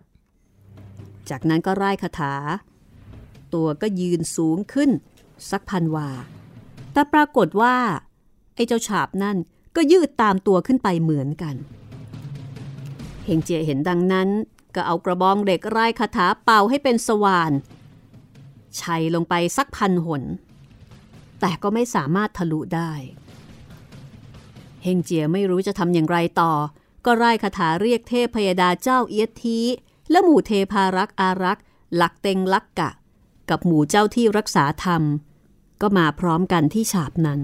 [1.29, 2.33] จากนั้นก็ไล่คาถา
[3.53, 4.89] ตัวก็ยืนสูงขึ้น
[5.49, 6.09] สักพันวา
[6.93, 7.75] แต่ปรากฏว่า
[8.55, 9.37] ไอ้เจ้าฉาบนั่น
[9.75, 11.55] ก็ยืดตามตัวขึ้นไปเหมือนกัน
[13.25, 14.29] เฮงเจียเห็นดังนั้น
[14.75, 17.51] ก็เอากระบองเหล็กไล่คาถาเป่าให้เป็นสว่าน
[18.81, 20.23] ชัยลงไปสักพันหน
[21.41, 22.91] แต่ก็ไม่สามารถทะลุได้
[24.83, 26.53] เฮงเจียไม่รู้จะทำอย่างไรต่อ
[27.05, 29.59] ก็ไล่คาถาเรียกเทพพยดาเจ้าเอียดที
[30.11, 32.89] และหมู่เทพารักษ์อารักษ์หลักเต็งลักกะ
[33.49, 35.03] กับหมู่เจ้าที่รักษาธรรม
[35.81, 37.41] ก็มาพร้อมกันที่ฉาบนั้น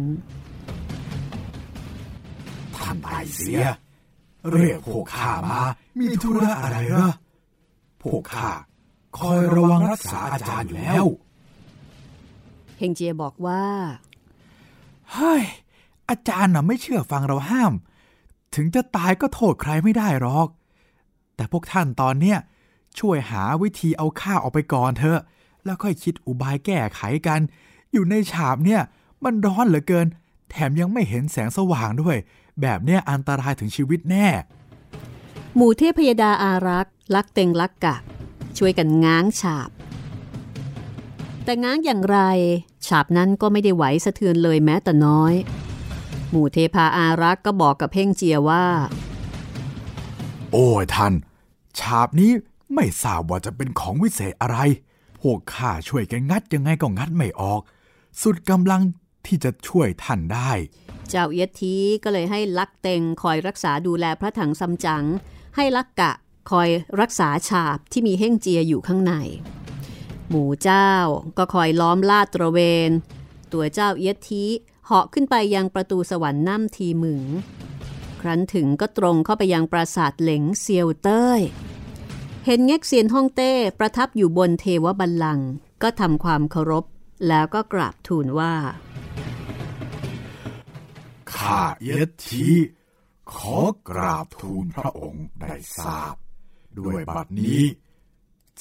[2.76, 3.64] ท่านไตเสีย
[4.52, 5.62] เรียกพวกข้ามา
[6.00, 7.10] มีธุระอะไรเหรอ
[8.02, 8.50] พวกข้า
[9.18, 11.06] คอยระวังรักษาอาจารย์อยู่แล้ว
[12.78, 13.64] เฮงเจียบอกว่า
[15.12, 15.44] เฮ้ย
[16.10, 17.74] อาจารย์น่ะไม่เชื่อฟังเราห้าม
[18.56, 20.48] ถึงจะตายก็โทษใครไม่ได้หรอก
[21.36, 22.38] แต่พวกท่านตอนเนี้ย
[23.00, 25.20] ช่วยหาวิธีเอาข้าออกไปก่อนเถอะ
[25.66, 27.40] แล้วค่อยคิดอุบายแก้ไขกัน
[27.92, 28.82] อยู่ในฉาบเนี่ย
[29.24, 30.08] มันร้อนเหลือเกิน
[30.50, 32.18] แถมยังไม่เห็นแสงสว่างด้วย
[32.62, 34.28] แบบเนี้ยอันตรายถึงชีวิตแน่
[35.56, 37.96] หมู่เทพยดาอารักษ์ลักเต็งลักกะ
[38.58, 39.70] ช่วยกันง้างฉาบ
[41.44, 42.20] แต่ง้างอย่างไร
[42.88, 45.34] ฉาบนั้นก็ไม่ได้ไหวสะเทือนเลยแม้แต่น้อย
[46.30, 48.66] หมู่เทพาอารักษ์ก็บอกกับเพ่งเจียว่า
[50.52, 51.14] โอ้ยท่าน
[51.80, 52.32] ฉาบนี้
[52.74, 54.58] ไม่ทราบว่าจะเป็นของวิเศษอะไร
[55.22, 57.62] พวกข้าช่วยกันงัดยังไงก็งัดไม่ออก
[58.22, 58.82] สุดกำลัง
[59.26, 60.52] ที่จะช่วยท่านได้
[61.10, 65.04] เจ้าเอียดทีก็เลยให้ลักเต็งคอยรักษาดูแลพระถังซัมจั๋ง
[65.56, 66.12] ให้ลักกะ
[66.52, 69.14] คอยรักษาฉาบที่มีเฮ่งเจียอยู่ข้างใน
[70.30, 70.92] หมูเจ้า
[71.38, 72.92] ก็คอยล้อมลาดตระเวน
[73.54, 74.44] ตัวเจ้าเอียดที
[74.86, 77.24] เหาะขึ้นไปยังประตูสวรรค์น้ำทีหมึง
[78.22, 81.42] ครั้นถึงก็ตรงเข้าไปยังปราสาทเหลงเซียวเต้ย
[82.46, 85.50] เห็นเง็กเซียนฮ่องเต้ประทับอยู่บนเทวบัลลังก์
[85.84, 86.86] ก็ทำความเคารพ
[87.28, 88.56] แล้วก็กราบทูลว่า
[91.34, 92.48] ข้าเอียดที
[93.34, 93.58] ขอ
[93.90, 96.16] กราบทูลพระองค์ได้ทราบ
[96.80, 97.64] ด้วยบัดนี้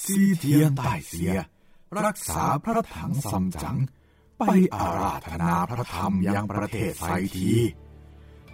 [0.03, 1.33] ซีเทียนใต้เสีย
[2.03, 3.77] รักษาพระถังซัมจั๋ง
[4.39, 4.43] ไป
[4.75, 7.53] อาราธนาพระธรรมยังประเทศไซที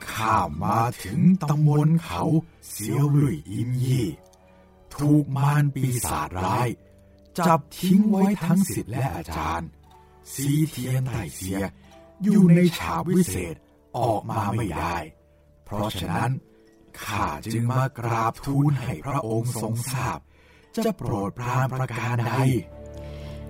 [0.10, 2.24] ข้ามาถึงตำบลเขา
[2.70, 4.08] เสียวลุยอิมยี่
[4.96, 6.68] ถูกมารปีศาจร้าย
[7.48, 9.70] จับทิ้งไว้ทั้งสิทธิ์และอาจารย์
[10.34, 11.58] ซีเทียนไต้เสีย
[12.24, 13.56] อยู่ในฉาบวิเศษ
[13.98, 14.98] ออกมาไม่ได้
[15.66, 16.32] เพราะฉะนั้น
[17.04, 20.20] ข้าจึงมากราบทูลให้พระองค์ทรงทราบ
[20.86, 22.34] จะโปรดปรานประการใด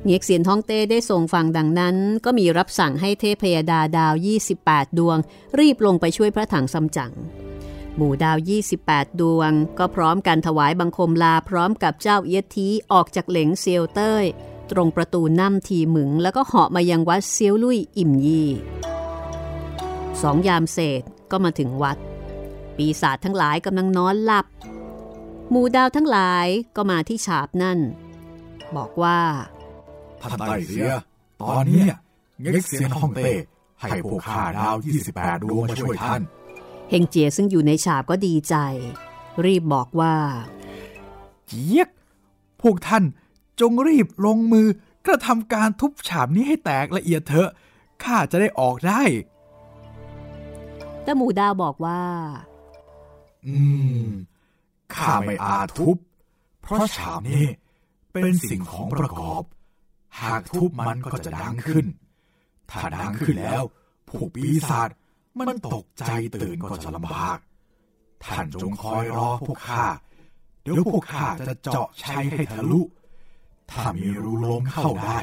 [0.04, 4.14] เงียกเซียนท้องเต้ได้ส่งฟังดังนั้น ก็มีรับสั่งให้เทพยดาดาว
[4.56, 5.18] 28 ดวง
[5.60, 7.14] รีบลงไปช่วยพระถังซัมจั๋ง
[7.96, 8.38] หมู่ดาว
[8.80, 14.26] 28 ดวง ก็พร้อมกันถวายบังคมลาพร้อมกับเจ้าเอียทีออกจากเหลงเซียวเต้ย
[14.72, 18.50] ตรงประตูน้ำทีหมึง แล้วก็เหาะมายังวัดเซียวลุยอิ่มยี่
[20.22, 21.02] สองยามเศษ
[21.32, 21.98] ก็มาถึงวัด
[22.78, 24.46] ปีศาจทั้งหลายกำลังนอนหลับ
[25.50, 27.80] หมู่ดาวทั้งหลายก็มาที่ฉาบนั่น
[28.78, 29.20] บอกว่า
[30.22, 30.92] ท่านไต้เสีย
[31.42, 31.94] ตอนเนี้ย
[32.42, 33.34] เง็กเซียนฮ่องเต้
[33.80, 34.76] ให้พวกข้าดาว
[35.10, 36.22] 28 ดวงมาช่วยท่าน
[36.90, 38.56] เฮงเจียซึ่งอยู่ในฉาบก็ดีใจ
[39.46, 40.16] รีบบอกว่า
[41.48, 41.90] เจี๊ยก
[42.62, 43.04] พวกท่าน
[43.60, 44.68] จงรีบลงมือ
[45.06, 47.50] กระทำการทุบฉาบนี้ให้แตกละเอียดเถอะ
[48.04, 49.04] ข้าจะได้ออกได้
[51.04, 52.02] แต่หมู่ดาวบอกว่า
[53.48, 53.58] อื
[54.06, 54.08] ม
[54.96, 55.98] ข้าไม่อาจทุบ
[56.62, 57.46] เพราะฉาบนี้
[58.14, 59.44] เป็นสิ่งของประกอบ
[60.22, 61.86] หากทุบมันก็จะดังขึ้น
[62.72, 63.64] ถ้าดังขึ้นแล้ว
[64.10, 64.90] พวกปีศาจ
[65.40, 67.40] มันตกใจตื่นก็จะลำบาก
[68.24, 69.86] ท่านจงคอยรอพวกข้า
[70.62, 72.82] เดี๋ยวพวกข้าจะเจาะชัยให้ทะลุ
[73.72, 75.20] ถ้ามีรูลมเข้าได้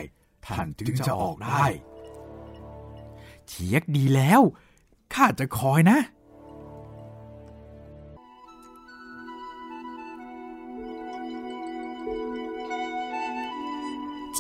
[0.47, 1.65] ท่านจึงจะออกได้
[3.49, 4.41] เฉียกดีแล้ว
[5.15, 5.99] ข้าจะคอยนะ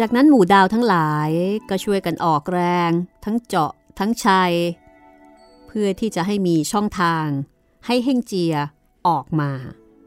[0.02, 1.30] จากนั้นหมู่ดาวทั้งหลาย
[1.68, 2.90] ก็ช่วยกันออกแรง
[3.24, 4.54] ทั้งเจาะทั้งชัย
[5.66, 7.26] เพื่อที่จะให้มีช่องทาง
[7.86, 8.54] ให้เฮ่งเจีย
[9.08, 9.50] ออกมา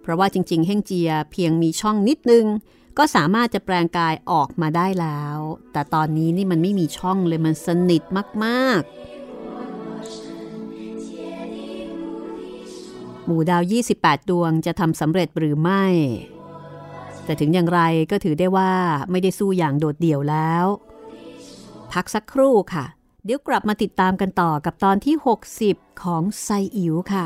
[0.01, 2.45] เพราะว่าจริง ๆ เฮ่งเจียเพียงมีช่องนิดนึง
[2.97, 5.38] ก็สามารถจะแปลงกายออกมาได้แล้ว
[5.73, 8.03] แต่ตอนนี้นี่มันไม่มีช่องเลยมันสนิท
[8.43, 8.93] มากๆ
[13.25, 13.62] หมู่ดาว
[13.95, 15.84] 28 ดวงจะทำสำเร็จหรือไม่
[17.25, 17.81] แต่ถึงอย่างไร
[18.12, 18.71] ก็ถือได้ว่า
[19.12, 20.65] ไม่ได้สู้อย่างโดดเดี่ยวแล้ว
[21.93, 22.86] พักสักครู่ค่ะ
[23.25, 25.15] เดี๋ยวกลับมาติดตามกันต่อกับตอนที่
[25.59, 27.25] 60 ของไซอิ๋วค่ะ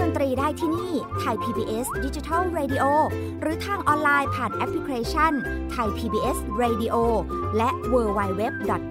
[0.00, 2.84] ดนตรีได้ที่นี่ Thai PBS Digital Radio
[3.40, 5.32] หรือทางออนไลน์ผ่านแอปพลิเคชัน
[5.72, 6.94] ไทย PBS Radio
[7.56, 8.42] และ w w w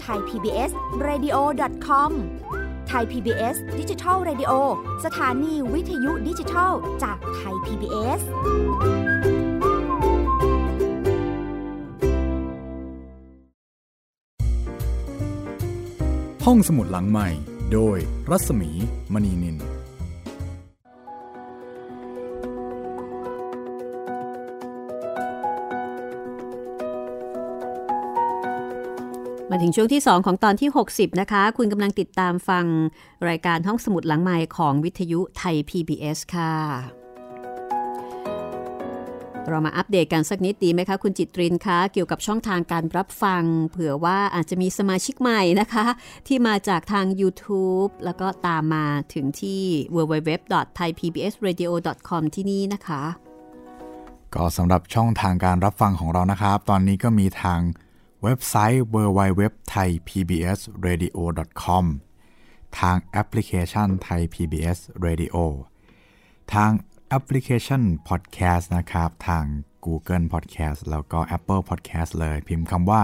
[0.04, 0.72] t h a i PBS
[1.08, 1.38] Radio
[1.88, 2.12] com
[2.88, 4.52] ไทย PBS ดิจิทัล Radio
[5.06, 6.72] สถานีวิทยุดิจิทัล
[7.04, 8.22] จากไทย PBS
[16.46, 17.30] ห้องสมุดหลังใหม่
[17.74, 17.98] โดย
[18.30, 18.70] รัศมี
[19.14, 19.73] มณีนิน
[29.66, 32.66] ถึงช่วงที่ 2 ของตอนที่ 60 นะคะ คุณกำลังติดตามฟัง
[33.30, 36.54] รายการห้องสมุดหลังใหม่ของวิทยุไทย PBS ค่ะ
[39.48, 45.86] เรามาอัปเดตกันสักนิดดีไหมคะ คุณจิตรินคะ เกี่ยวกับช่องทางการรับฟัง เผื่อว่าอาจจะมีสมาชิกใหม่นะคะ
[46.28, 49.62] ที่มาจากทาง YouTube แล้วก็ตามมาถึงที่
[49.96, 53.04] www.thaipbsradio.com ที่นี่นะคะ
[54.36, 57.60] ก็สำหรับช่องทางการรับฟังของเรานะครับ ตอนนี้ก็มีทาง
[58.24, 61.86] เว็บไซต์ www.thaipbsradio.com
[62.80, 65.36] ทางแอปพลิเคชัน Thai PBS Radio
[66.54, 66.72] ทาง
[67.08, 69.46] แอปพลิเคชัน Podcast นะครับ ทาง
[69.86, 73.02] Google Podcast แล้วก็ Apple Podcast เลย พิมพ์คำว่า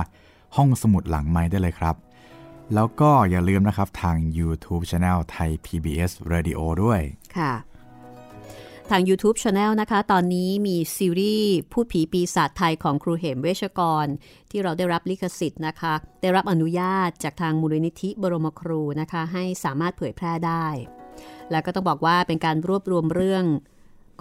[0.56, 1.96] ห้องสมุดหลังไม้ได้เลยครับ
[2.74, 7.02] แล้วก็อย่าลืมนะครับทาง YouTube Channel ไทย PBS Radio ด้วย
[7.38, 7.54] ค่ะ
[8.90, 14.06] ทาง YouTube Channel นะคะ ตอนนี้มีซีรีส์พูดผีปีศาจไทยของครูเหมเวชกร
[14.52, 20.68] ที่เราได้รับลิขสิทธิ์นะคะ ได้รับอนุญาตจากทางมูลนิธิบรมครูนะคะ ให้สามารถเผยแพร่ได้
[21.52, 23.46] แล้วก็ต้องบอกว่าเป็นการรวบรวมเรื่อง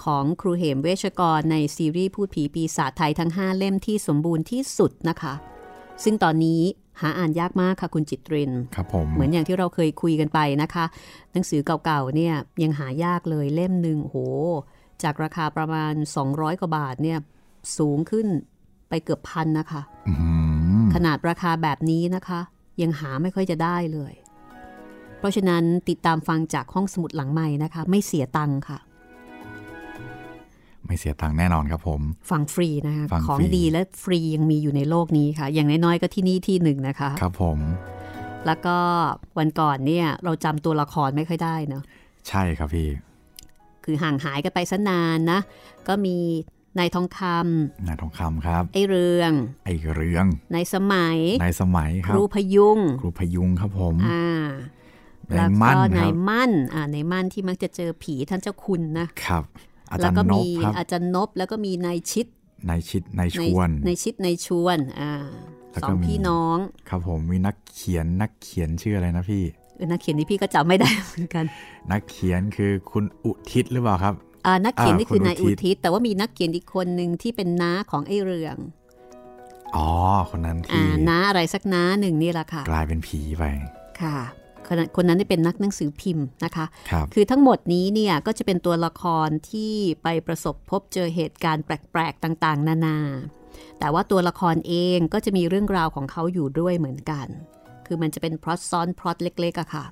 [0.05, 5.35] ของครูเหมเวชกรในซีรีส์พูดผีปีศาจไทยทั้ง 5 เล่มที่สมบูรณ์ที่สุดนะคะ
[6.05, 6.61] ซึ่งตอนนี้
[7.01, 10.85] หาอ่านยากมากค่ะคุณจิตรินครับผมเหมือนอย่างที่เราเคยคุยกันไปนะคะ
[11.33, 14.17] หนังสือเก่าๆเนี่ยยังหายากเลยเล่มหนึ่งโห
[15.03, 15.93] จากราคาประมาณ
[16.27, 17.19] 200 กว่าบาทเนี่ย
[17.79, 18.27] สูงขึ้น
[18.89, 20.31] ไปเกือบพันนะคะอื้อหื
[20.81, 22.41] อขนาดราคาแบบนี้นะคะ
[22.83, 24.13] ยังหาไม่ค่อยจะได้เลย
[25.19, 28.79] เพราะฉะนั้นติดตามฟังจากห้องสมุดหลังใหม่นะคะ ไม่เสียตังค์ค่ะ
[30.89, 37.59] ไม่เสียตังค์แน่นอนครับผม ฟังฟรีนะคะฟังฟรีของดีและฟรียังมีอยู่ในโลกนี้ค่ะ อย่างน้อยๆก็ที่นี่ที่หนึ่งนะคะ ครับผม
[38.47, 38.77] แล้วก็
[39.39, 41.83] วันก่อนเนี่ยเราจำตัวละครไม่ค่อยได้เนาะ
[42.29, 42.89] ใช่ครับพี่
[43.85, 45.41] คือห่างหายกันไปซะนานนะ
[45.89, 46.17] ก็มี
[46.79, 47.21] นายทองค
[47.89, 49.33] นายทองคำครับำไอ้เรือง
[49.65, 54.27] ไอเรือง นายสมัย นายสมัยคครับรูพยุง ครูพยุงครับผม อ่า
[55.31, 59.45] นาแล้ยวมั่นก็ครันายบมั่น อ่านายมั่นที่มักจะเจอผีท่านเจ้าคุณนะครับ
[59.91, 62.27] อาแล้จาวรก็ย์นมีพครับอาจารย์นบแล้วก็มีนายชิด
[62.69, 65.13] นายชิดนายชนายวนนายชิดนายชวนอ่า
[65.73, 66.57] แล้วสก็องมีพี่น้อง
[66.89, 69.43] ครับผมมีนักเขียนนักเขียนชื่ออะไรนะพี่
[69.77, 71.45] เออนักเขียนนี่พี่ก็จำไม่ได้เหมือนกัน
[71.93, 74.15] นักเขียนคือคุณอุทิศหรือเปล่าครับ
[74.47, 78.57] อ่านักเขียนอ่านี่คือคุณนายอุอุทิศทิศแต่ว่ามีนักเขียนอีกคนหนึ่งที่เป็นน้าของไอ้เรือง
[79.77, 79.89] อ๋อ
[80.31, 83.45] คนนั้นอ่าที่น้าอะไรสักน้าหนึ่งนี่แหละค่ะ กลายเป็นผีไป
[84.01, 84.19] ค่ะ
[84.69, 92.99] คนนั้นคนนั้นได้เป็นนักหนังสือพิมพ์นะคะครับคือทั้งหมดนี้เนี่ยก็จะเป็นตัวละครที่ไปประสบพบเจอเหตุการณ์แปลก ๆ ต่างๆ นานา
[93.79, 97.27] แต่ว่าตัวละครเองก็จะมีเรื่องราวของเขาอยู่ด้วยเหมือนกัน
[97.87, 99.85] คือมันจะเป็นพล็อตซ้อนพล็อตเล็กๆอะค่ะ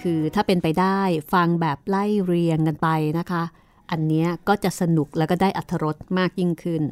[0.00, 1.00] คือถ้าเป็นไปได้
[1.32, 3.42] ฟังแบบไล่เรียงกันไปนะคะ
[3.90, 6.82] อันเนี้ยก็จะสนุกแล้วก็ได้อัธรสมากยิ่งขึ้น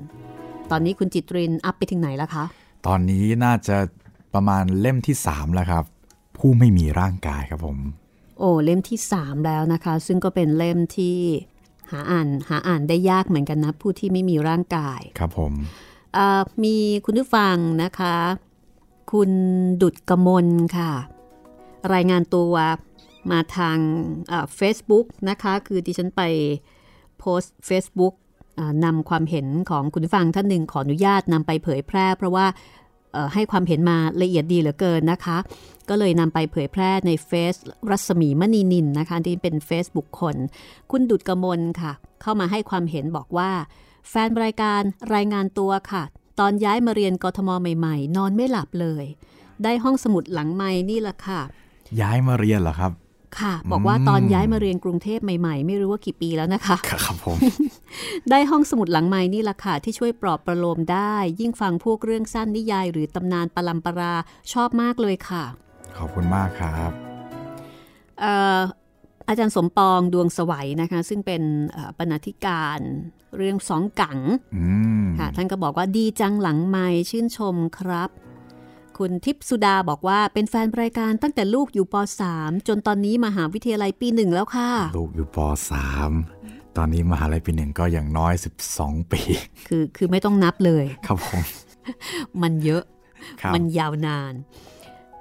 [0.71, 2.45] ตอนนี้คุณจิตรินอัพไปถึงไหนแล้วคะ
[2.87, 3.77] ตอนนี้น่าจะ
[4.35, 5.85] ประมาณเล่มที่สามแล้วครับ
[6.49, 7.79] ผู้ไม่มีร่างกายครับผม
[8.39, 11.17] โอ้เล่มที่ 3 แล้วนะคะ ซึ่งก็เป็นเล่มที่
[11.91, 15.53] หาอ่านหาอ่านได้ยากเหมือนกันนะ ผู้ที่ไม่มีร่างกายครับผม
[16.15, 18.17] เอ่อมีคุณผู้ฟังนะคะ
[19.13, 19.31] คุณ
[19.83, 20.93] ดุดกมลค่ะ
[21.95, 22.55] รายงานตัว
[23.31, 23.79] มาทาง
[24.57, 26.23] เฟซบุ๊กนะคะ คือดิฉันไป
[27.19, 28.15] โพสต์ Facebook
[28.59, 32.86] อ่านำความเห็นของคุณผู้ฟังท่านหนึ่งขออนุญาตนำไปเผยแพร่ เพราะว่าเอ่อ
[33.35, 35.39] ให้ความเห็นมาละเอียดดีเหลือเกินนะคะ
[35.89, 37.55] ก็เลยนำไปเผยแพร่ในเฟซ
[37.91, 40.35] รัศมีมณีนินนะคะที่เป็นเฟซบุคคล
[40.91, 43.51] คุณดุดกมลค่ะ เข้ามาให้ความเห็นบอกว่า
[44.09, 44.83] แฟนรายการ
[45.15, 46.03] รายงานตัวค่ะ
[46.41, 49.05] ตอนย้ายมาเรียนกทมใหม่ ๆ นอนไม่หลับเลย
[49.65, 51.41] ได้ห้องสมุดหลังไม้นี่แหละค่ะ
[52.01, 52.93] ย้ายมาเรียนเหรอครับ
[53.41, 57.37] ค่ะ บอกว่าตอนย้ายมาเรียนกรุงเทพใหม่ๆ ไม่รู้ว่ากี่ปีแล้วนะคะ ครับผม
[58.31, 64.15] ได้ห้องสมุดหลังไม้นี่แหละค่ะ ที่ช่วยปลอบประโลมได้ ยิ่งฟังพวกเรื่องสั้นนิยาย หรือตำนานปลัมปรา
[64.53, 65.45] ชอบมากเลยค่ะ
[65.99, 66.91] ขอบคุณมากครับ
[68.21, 68.61] เอ่อ
[69.29, 72.81] อาจารย์สมปองดวงสวัยนะคะ ซึ่งเป็นเอ่อบรรณาธิการ
[73.37, 74.19] เรื่องสองกัง
[74.57, 74.65] อื
[75.03, 78.11] มค่ะท่านก็บอกว่าดีจังหลังไม่ชื่นชมครับ
[78.99, 81.95] คุณทิพย์สุดาบอกว่าเป็นแฟนรายการตั้งแต่ลูกอยู่ป
[82.31, 85.39] .3 จนตอนนี้มหาวิทยาลัยปีหนึ่งแล้วค่ะ ลูกอยู่ป
[85.71, 86.11] สาม
[86.77, 88.35] ตอนนี้มหาลัยปีหนึ่งก็อย่างน้อย
[88.73, 89.21] 12 ปี
[89.69, 91.43] คือคือไม่ต้องนับเลย ครับผม
[92.43, 92.83] มันเยอะ
[93.41, 94.35] ครับมันยาวนาน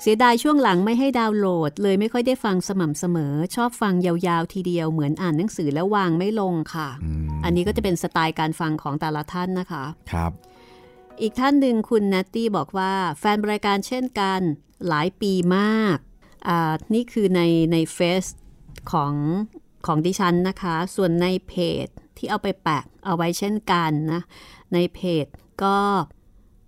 [0.01, 10.31] เสียดายช่วงหลังไม่ให้ดาวน์โหลด เลยไม่ค่อยได้ฟังสม่ำเสมอ ชอบฟังยาวๆทีเดียวเหมือนอ่านหนังสือแล้ววางไม่ลงค่ะอืมอันนี้ก็จะเป็นสไตล์การฟังของแต่ละท่านนะคะ ครับ
[11.21, 14.41] อีกท่านหนึ่งคุณนัตตี้บอกว่าแฟนรายการเช่นกัน
[14.87, 15.97] หลายปีมาก
[16.47, 17.41] อ่านี่คือใน
[17.71, 18.25] ในเฟซ
[18.91, 19.13] ของ
[19.85, 21.53] ของดิฉันนะคะ ส่วนในเพ
[21.85, 21.87] จ
[22.17, 24.21] ที่เอาไปแปะเอาไว้เช่นกันนะ
[24.73, 25.25] ในเพจ
[25.63, 25.77] ก็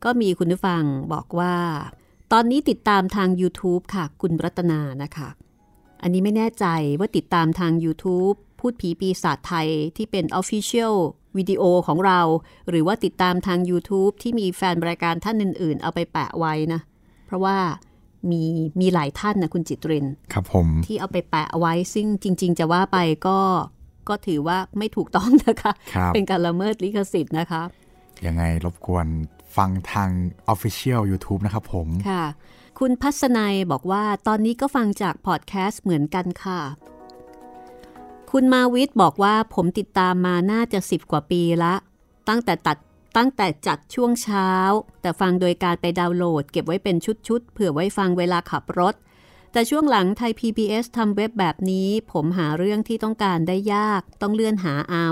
[0.03, 0.83] ก็มีคุณผู้ฟัง
[1.13, 1.55] บอกว่า
[2.31, 5.29] ตอนนี้ติดตามทาง YouTube ค่ะ คุณรัตนานะคะ
[6.01, 6.65] อันนี้ไม่แน่ใจ
[6.99, 10.95] ว่าติดตามทาง YouTube พูดผีปีศาจไทยที่เป็น Official
[11.37, 12.19] วิดีโอของเรา
[12.69, 16.81] หรือว่าติดตามทาง YouTube ที่มีแฟนรายการท่านอื่น ๆ เอาไปแปะไว้นะ
[17.27, 17.57] เพราะว่า
[18.31, 18.43] มี
[18.81, 23.39] มีหลายท่านนะคุณจิตรินครับผมที่เอาไปแปะไว้ซึ่งจริง ๆ จะว่าไปก็
[24.09, 27.61] ก็ถือว่าไม่ถูกต้องนะคะครับเป็นการละเมิดลิขสิทธิ์นะคะ
[28.25, 29.07] ยังไงรบกวน
[29.57, 30.09] ฟังทาง
[30.53, 32.25] Official YouTube นะครับผมค่ะ
[32.79, 36.61] คุณพัศนัยบอกว่าตอนนี้ก็ฟังจากพอดแคสต์เหมือนกันค่ะ
[38.31, 41.73] คุณมาวิทย์บอกว่าผมติดตามมาน่าจะสิบกว่าปีละ
[42.29, 42.77] ตั้งแต่ตัด
[43.17, 44.49] ตั้งแต่จัดช่วงเช้า
[45.01, 46.95] แต่ฟังโดยการไปดาวน์โหลด เก็บไว้เป็น
[47.27, 48.95] ชุดๆเผื่อไว้ฟังเวลาขับรถ
[49.51, 55.07] แต่ช่วงหลังไทย PBS ทำเว็บแบบนี้ ผมหาเรื่องที่ต้องการได้ยาก ต้องเลื่อนหาเอา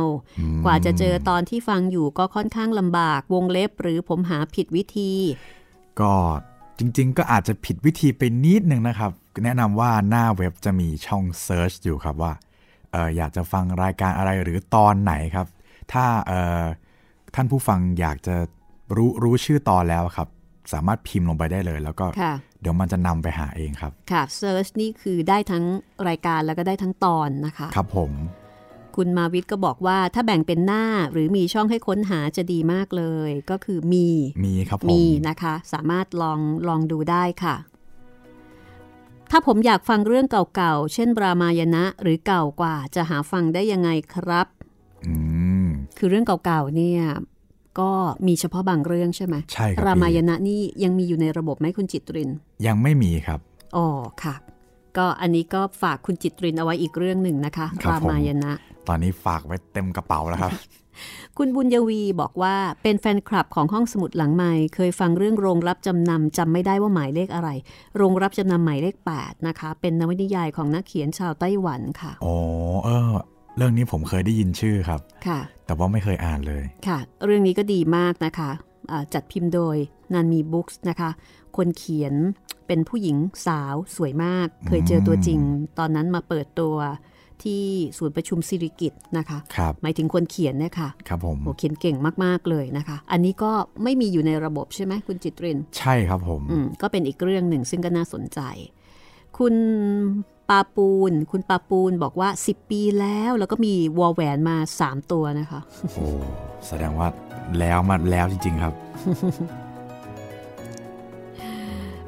[0.66, 5.13] กว่าจะเจอตอนที่ฟังอยู่ก็ค่อนข้างลำบากวงเล็บหรือผมหาผิดวิธี
[5.99, 6.13] ก็
[6.80, 9.11] จริง ๆ ก็อาจจะผิดวิธีไปนิดนึงนะครับ
[9.43, 15.48] แนะนำว่าหน้าเว็บจะมีช่อง Search อยู่ครับว่าเอออยากจะฟังรายการอะไรหรือตอนไหนครับ
[15.93, 16.64] ถ้าเออ
[17.36, 18.36] ท่านผู้ฟังอยากจะ
[18.96, 20.28] รู้รู้ชื่อตอนแล้วครับ
[20.74, 25.64] สามารถพิมพ์ลงไปได้เลย แล้วก็ค่ะเดี๋ยวมันจะนำไปหาเองครับ ค่ะ Search นี่คือได้ทั้ง
[26.08, 28.12] รายการแล้วก็ได้ทั้งตอนนะคะ ครับผม
[28.96, 34.08] คุณมาวิทย์ก็บอกว่าถ้าแบ่งเป็นหน้าหรือมีช่องให้ค้นหาจะดีมากเลย ก็คือมี
[34.46, 37.56] มีครับผมมีนะคะ สามารถลองลองดูได้ค่ะ
[39.32, 44.47] ถ้าผมอยากฟังเรื่องเก่าๆ เช่น รามายณะหรือเก่ากว่าจะหาฟังได้ยังไงครับ
[45.05, 45.15] อื
[45.65, 45.67] ม
[45.97, 47.01] คือเรื่องเก่าๆ เนี่ย
[47.80, 47.91] ก็
[48.28, 52.30] มีเฉพาะบางเรื่องใช่ไหมใช่ครับรามายพี่ณะนี่ยังมีอยู่ในระบบไหมคุณจิตริน
[52.67, 53.39] ยังไม่มีครับ
[53.76, 53.88] อ๋อ
[54.23, 54.36] ค่ะ
[54.97, 58.51] ก็อันนี้ก็ฝากคุณจิตรินเอาไว้อีกเรื่องหนึ่งนะคะครับราผมมายณะ
[58.88, 60.51] ตอนนี้ฝากไว้เต็มกระเป๋าแล้วครับ
[61.38, 67.50] คุณบุญยวีบอกว่าเป็นแฟนคลับของห้องสมุดหลังใหม่ เคยฟังเรื่องโรงรับจำนำจำไม่ได้ว่าหมายเลขอะไร
[67.98, 72.34] โรงรับจำนำหมายเลข 8 นะคะ เป็นนวนิยายของนักเขียนชาวไต้หวันค่ะโอ้
[72.84, 73.12] เออ
[73.58, 78.52] เรื่องนี้ผมเคยได้ยินชื่อครับ ค่ะ แต่ว่าไม่เคยอ่านเลยค่ะ เรื่องนี้ก็ดีมากนะคะ
[78.91, 79.76] อ่าจัดพิมพ์โดย
[80.14, 81.10] นันมีบุ๊กส์นะคะ
[81.58, 82.14] คนเขียน
[82.68, 83.18] เป็นผู้หญิง
[83.48, 85.39] สาวสวยมาก เคยเจอตัวจริง
[85.80, 86.76] ตอนนั้นมาเปิดตัว
[87.43, 87.63] ที่
[87.97, 93.51] ศูนย์ประชุมสิริกิตนะคะครับหมายถึงคนเขียนเนี่ยค่ะครับผมโหเขียนเก่งมาก ๆ เลยนะคะ อันนี้ก็
[93.83, 98.39] ไม่มีอยู่ในระบบใช่ไหมคุณจิตริน ใช่ครับผมอืมก็เป็นอีกเรื่องหนึ่งซึ่งก็น่าสนใจ
[99.38, 99.55] คุณ
[100.49, 105.59] ปาปูน คุณปาปูนบอกว่า 10 ปีแล้ว แล้วก็มีวอลแหวนมา 3 ตัวนะคะ
[105.93, 106.07] โอ้
[106.67, 107.07] แสดงว่า
[107.59, 108.73] แล้วมาแล้วจริง ๆ ครับ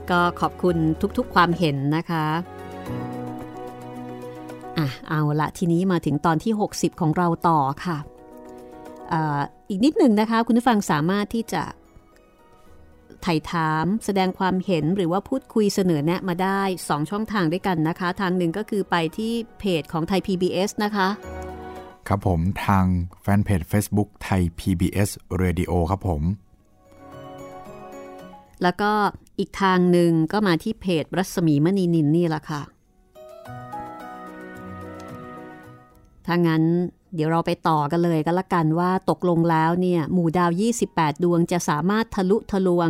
[0.09, 0.77] ก็ขอบคุณ
[1.17, 2.25] ทุกๆความเห็นนะคะ
[4.77, 7.97] อะเอาละทีนี้มาถึงตอนที่ 60 ของเราต่อค่ะ
[9.11, 11.63] อ่าอีกนิดหนึ่งนะคะ คุณผู้ฟังสามารถที่จะ
[13.21, 21.07] ไถ่ถามแสดงความเห็นหรือว่าพูดคุยเสนอแนะมาได้ 2 ช่องทางด้วยกันนะคะ ทางหนึ่งก็คือไปที่เพจของไทย PBS นะคะ
[22.07, 22.85] ครับผมทาง
[23.21, 25.09] แฟนเพจ Facebook ไทย PBS
[25.43, 26.21] Radio ครับผม
[28.63, 28.91] แล้วก็
[29.39, 32.61] อีกทางหนึ่งก็มาที่เพจรัศมีมณีนินนี่แหละค่ะ
[36.27, 36.63] ถ้างั้น
[37.15, 40.51] เดี๋ยวเราไปต่อกันเลยก็แล้วกันว่าตกลงแล้วเนี่ย หมู่ดาว
[40.87, 42.89] 28 ดวงจะสามารถทะลุทะลวง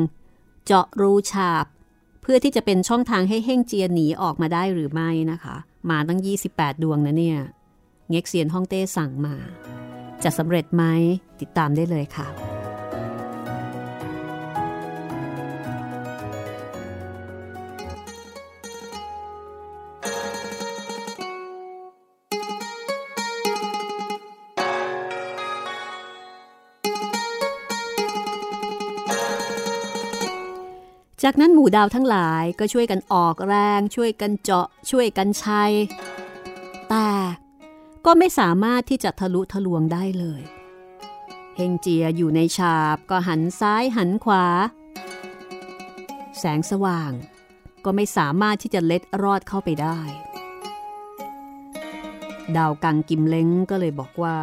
[0.66, 1.66] เจาะรูฉาบ
[2.22, 5.56] เพื่อที่จะเป็นช่องทางให้เฮ่งเจียหนีออกมาได้หรือไม่นะคะ
[5.90, 6.20] มาตั้ง
[6.52, 7.40] 28 ดวงนะเนี่ย
[8.10, 9.36] เง็กเซียนฮ่องเต้สั่งมา
[10.24, 10.84] จะสำเร็จไหม
[11.42, 12.28] ติดตามได้เลยค่ะ
[31.24, 35.72] จากนั้นหมู่ดาวทั้งหลายก็ช่วยกันออกแรง ช่วยกันเจาะ ช่วยกันชัย
[36.90, 37.10] แต่
[38.06, 40.42] ก็ไม่สามารถที่จะทะลุทะลวงได้เลย
[41.56, 44.46] เฮงเจียอยู่ในฉาบก็หันซ้ายหันขวา
[46.40, 47.12] แสงสว่าง
[47.86, 50.00] ก็ไม่สามารถที่จะเล็ดรอดเข้าไปได้
[52.58, 54.38] ดาวกังกิมเล้งก็เลยบอกว่า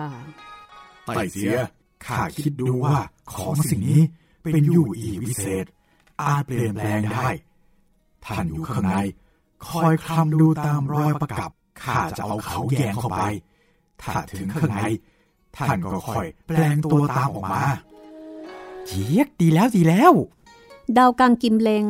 [1.06, 1.56] ไต่เสีย
[2.04, 2.96] ข้าคิดดูว่า
[3.32, 4.02] ของสิ่งนี้
[4.42, 5.66] เป็นอยู่อีวิเศษ
[6.22, 7.28] อาจเปลี่ยนแปลงได้
[8.24, 8.96] ท่านอยู่ข้างใน
[9.66, 11.50] คอยคลำดูตามรอยประกับ
[11.82, 13.22] ข้าจะเอาเขาแยงเข้าไป
[14.02, 14.76] ถ้าถึงข้างใน
[15.56, 17.64] ท่านก็ค่อยแปลงตัวตามออกมา
[18.86, 20.12] เจี๊ยกดีแล้วดีแล้ว
[20.96, 21.86] ดาวกังกิมเล้ง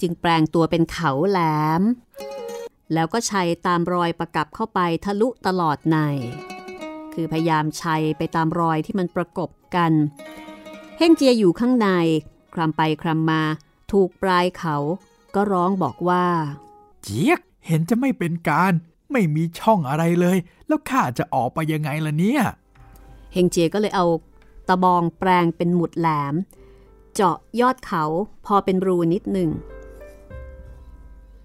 [0.00, 1.40] จึงแปลงตัวเป็นเขาแหล
[1.80, 1.82] ม
[2.94, 5.98] แล้วก็ชัยตามรอยประกับเข้าไปทะลุตลอดใน
[7.12, 9.92] คือพยายามชัยไปตามรอยที่มันประกบกัน
[10.98, 11.88] เฮ่งเจียอยู่ข้างใน
[12.58, 13.42] คลำไปคลำมา
[13.92, 14.76] ถูกปลายเขา
[15.34, 16.24] ก็ร้องบอกว่า
[17.02, 18.72] เจี๊ยกเห็นจะไม่เป็นการ
[19.12, 22.42] ไม่มีช่องอะไรเลย แล้วข้าจะออกไปยังไงล่ะเนี่ย
[23.32, 24.06] เฮงเจียก็เลยเอา
[24.68, 26.34] ตะบองแปลงเป็นหมุดแหลม
[27.14, 28.04] เจาะยอดเขา
[28.46, 29.50] พอเป็นรูนิดหนึ่ง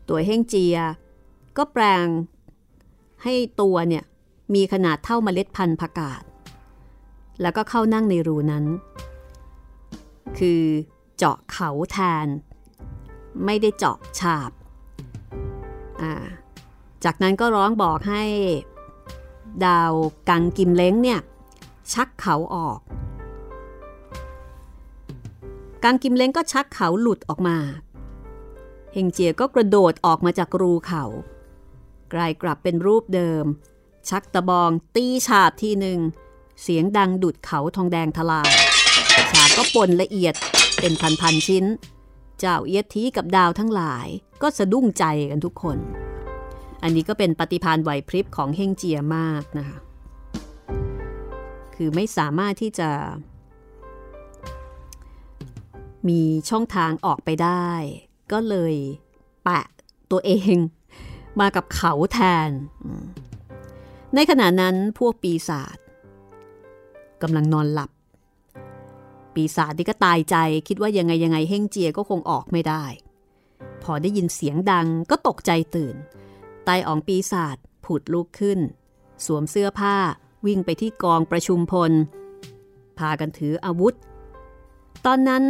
[0.07, 0.77] ตัวเฮงเจีย
[1.57, 2.07] ก็แปลง
[3.23, 4.03] ให้ตัวเนี่ย
[4.53, 6.23] มีขนาดเท่าเมล็ดพันธุ์ผักกาด
[7.41, 8.65] แล้วก็เข้านั่งในรูนั้น
[10.37, 10.63] คือ
[11.17, 12.27] เจาะเขาแทน
[13.45, 14.51] ไม่ได้เจาะฉาบ
[17.03, 18.23] จากนั้นก็ร้องบอกให้
[19.65, 19.91] ดาว
[20.29, 21.19] กังกิมเล้งเนี่ย
[21.93, 22.79] ชักเขาออก
[25.83, 27.57] กังกิมเล้งก็ชักเขาหลุดออกมา
[28.93, 31.03] เฮงเจียก็กระโดดออกมาจากรูเขา
[32.13, 33.45] กลายกลับเป็นรูปเดิม
[34.09, 35.99] ชักตะบองตีฉาบทีหนึ่ง
[36.61, 38.51] เสียงดังดุดเขาทองแดงทลาย
[39.31, 40.33] ฉาบก็ปนละเอียด
[40.85, 41.65] เป็นพันๆชิ้น
[42.39, 44.07] เจ้าเอียดทีกับดาวทั้งหลาย
[44.41, 45.77] ก็สะดุ้งใจกันทุกคน
[46.83, 49.77] อันนี้ก็เป็นปฏิพานไหวพริบของเฮงเจียมากนะคะ
[51.75, 52.89] คือไม่สามารถที่จะ
[56.09, 57.69] มีช่องทางออกไปได้
[58.31, 58.75] ก็เลย
[59.43, 59.67] แปะ
[60.11, 60.55] ตัวเอง
[61.39, 62.49] มากับเขาแทน
[64.15, 65.77] ในขณะนั้นพวกปีศาจ
[67.21, 67.91] กำลังนอนหลับ
[69.35, 70.35] ปีศาจที่ก็ตายใจ
[70.67, 72.83] คิดว่ายังไงยังไงเฮงเจียก็คงออกไม่ได้
[73.83, 75.95] พอได้ยินเสียงดังก็ตกใจตื่น
[76.65, 78.59] ไตอองปีศาจผุดลุกขึ้น
[79.25, 79.95] สวมเสื้อผ้า
[80.45, 81.91] วิ่งไปที่กองประชุมพล
[82.99, 83.93] พากันถืออาวุธ
[85.05, 85.43] ตอนนั้น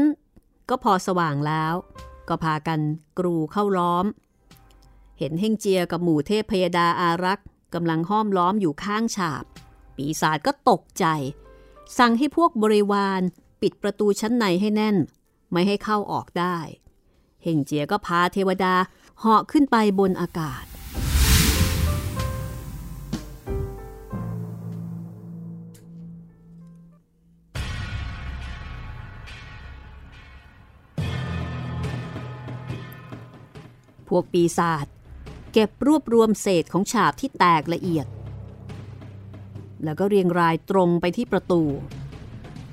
[0.69, 1.73] ก็พอสว่างแล้ว
[2.29, 2.79] ก็พากัน
[3.19, 4.05] กรูเข้าล้อม
[5.19, 9.43] เห็นเฮงเจียกับหมู่เทพพยดาอารักษ์กำลังห้อมล้อมอยู่ข้างฉาบ
[9.95, 11.05] ปีศาจก็ตกใจ
[11.97, 13.21] สั่งให้พวกบริวาร
[13.63, 14.97] ปิดประตูชั้นในให้แน่น
[15.51, 16.57] ไม่ให้เข้าออกได้
[17.43, 18.75] เฮงเจียก็พาเทวดา
[19.19, 20.65] เหาะขึ้นไปบนอากาศ
[34.07, 34.85] พวกปีศาจ
[35.53, 38.07] เก็บรวบรวมเศษของฉาบที่แตกละเอียด
[39.83, 41.63] แล้วก็เรียงรายตรงไปที่ประตู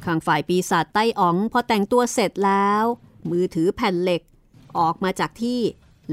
[0.05, 2.85] ข้างฝ่ายปีศาจใต้อ๋องพอแต่งตัวเสร็จแล้ว
[3.31, 4.23] มือถือแผ่นเหล็ก
[4.79, 5.61] ออกมาจากที่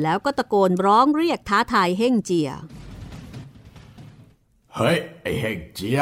[0.01, 2.49] แล้วก็ตะโกนร้องเรียกท้าทายเฮ่งเจีย
[4.75, 6.01] เฮ้ย ไอเฮ่งเจีย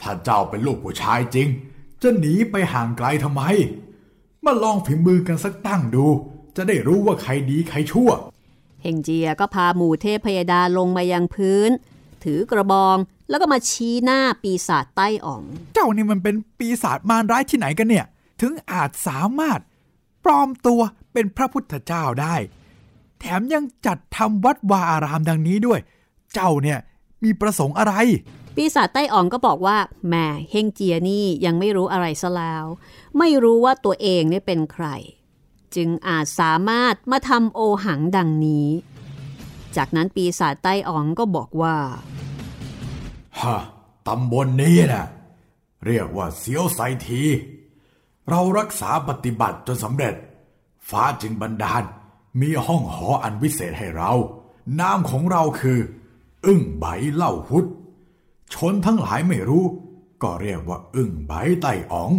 [0.00, 1.48] ถ้าเจ้าเป็นลูกผู้ชายจริง
[2.02, 3.42] จะหนีไปห่างไกลทำไม
[4.44, 6.06] มาลองฝีมือกันสักตั้งดู
[6.56, 8.10] จะได้รู้ว่าใครดีใครชั่ว
[8.82, 11.70] เฮงเจียก็พาหมู่เทพพยดาลงมายังพื้น
[12.24, 12.96] ถือกระบอง
[13.28, 15.42] แล้วก็มาชี้หน้าปีศาจใต้อ่อง
[15.74, 18.06] เจ้านี่มันเป็นปีศาจมารร้ายที่ไหนกันเนี่ย
[18.40, 19.60] ถึงอาจสามารถ
[20.24, 20.80] ปลอมตัว
[21.12, 22.36] เป็นพระพุทธเจ้าได้
[23.20, 25.80] แถมยังจัดทำวัดวาอารามดังนี้ด้วย
[26.34, 26.78] เจ้าเนี่ย
[27.24, 27.94] มีประสงค์อะไร
[28.56, 32.64] ปีศาจใต้อ่องก็บอกว่าแม่เฮงเจียนี่ยังไม่รู้อะไรซะแล้ว
[33.18, 34.86] ไม่รู้ว่าตัวเองเนี่ยเป็นใคร
[35.74, 38.68] จึงอาจสามารถมาทำโอหังดังนี้
[39.76, 41.76] จากนั้นปีศาจใต้อ่องก็บอกว่า
[43.40, 43.56] ฮะ
[44.08, 45.06] ตำบลนนี้นะ
[45.86, 47.22] เรียกว่าเสียวไซที
[48.28, 50.14] เรารักษาปฏิบัติจนสำเร็จ
[50.90, 51.82] ฟ้าจึงบันดาล
[52.40, 54.12] มีห้องหออันวิเศษให้เรา
[54.80, 55.78] นามของเราคือ
[56.46, 57.66] อึ้งใบเล่าหุด
[58.54, 59.64] ชนทั้งหลายไม่รู้
[60.22, 62.12] ก็เรียกว่าอึ้งใบไตอ๋อง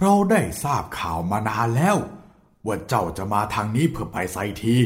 [0.00, 1.96] เราได้ทราบข่าวมานานแล้ว
[2.66, 4.76] ว่าเจ้าจะมาทางนี้เพื่อไปไซที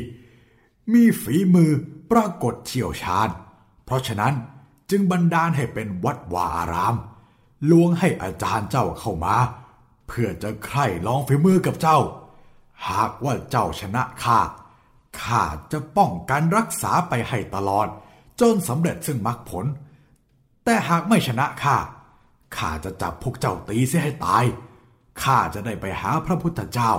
[0.92, 1.70] มีฝีมือ
[2.10, 3.28] ปรากฏเชี่ยวชาญ
[3.84, 4.34] เพราะฉะนั้น
[4.90, 6.94] จึงบันดาลให้เป็นวัดวาอาราม
[7.70, 9.36] ลวงให้อาจารย์เจ้าเข้ามา
[10.08, 11.98] เพื่อจะใคร่ลองฝีมือกับเจ้า
[12.90, 14.38] หากว่าเจ้าชนะข้า
[15.22, 17.88] ข้าจะป้องกันรักษาไปให้ตลอด
[18.40, 19.66] จนสำเร็จซึ่งมรรคผล
[20.64, 21.76] แต่หากไม่ชนะข้า
[22.56, 24.44] ข้าจะจับพวกเจ้าตีเสียให้ตาย
[25.22, 26.90] ข้าจะได้ไปหาพระพุทธเจ้า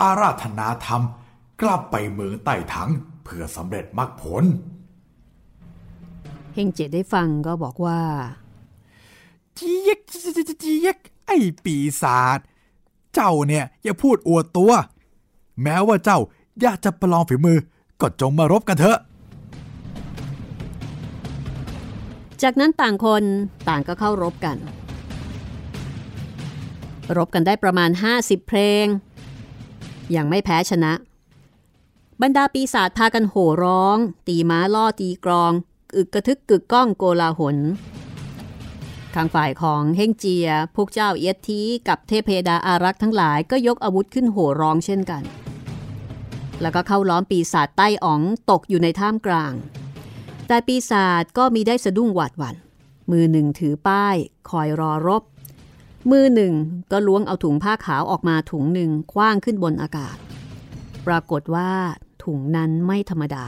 [0.00, 1.02] อาราธนาธรรม
[1.62, 2.90] กลับไปเมืองใต้ถัง
[3.26, 4.44] เพื่อสำเร็จมรรคผล
[6.54, 8.00] เฮงเจียได้ฟังก็บอกว่า
[9.54, 9.98] เจี๊ยก
[10.60, 10.96] เจี๊ยก
[11.26, 12.38] ไอ้ปีศาจ
[13.14, 14.72] เจ้าเนี่ยอย่าพูดอวดตัว
[15.62, 16.18] แม้ว่าเจ้า
[16.60, 17.58] อยากจะประลองฝีมือ
[18.00, 18.98] ก็จงมารบกันเถอะ
[22.42, 23.24] จากนั้นต่างคน
[23.68, 24.56] ต่างก็เข้ารบกัน
[27.16, 28.86] รบกันได้ประมาณ 50 เพลง
[30.16, 30.92] ยังไม่แพ้ชนะ
[32.22, 33.96] บรรดาปีศาจพากันโห่ร้อง
[34.28, 35.52] ตีม้าล่อตีกรอง
[35.96, 37.56] อึกกระทึกกึกก้องโกลาหล
[39.14, 45.22] ทางฝ่ายของเฮงเจีย พวกเจ้าเอียดทีกับเทพดาอารักษ์ทั้งหลายก็ยกอาวุธขึ้นโห่ร้องเช่นกัน
[46.60, 49.52] แล้วก็เข้าล้อมปีศาจใต้อ๋องตกอยู่ในท่ามกลาง
[50.48, 52.56] แต่ปีศาจก็มีได้สะดุ้งหวาดหวัน่น
[53.10, 54.16] มือหนึ่งถือป้าย
[54.50, 55.22] คอยรอรบ
[56.10, 56.54] มือหนึ่ง
[56.92, 60.16] ก็ล้วงเอาถุงผ้าขาวออกมาถุงหนึ่งคว้างขึ้นบนอากาศ
[61.06, 61.72] ปรากฏว่า
[62.26, 63.44] ถุงนั้นไม่ธรรมดา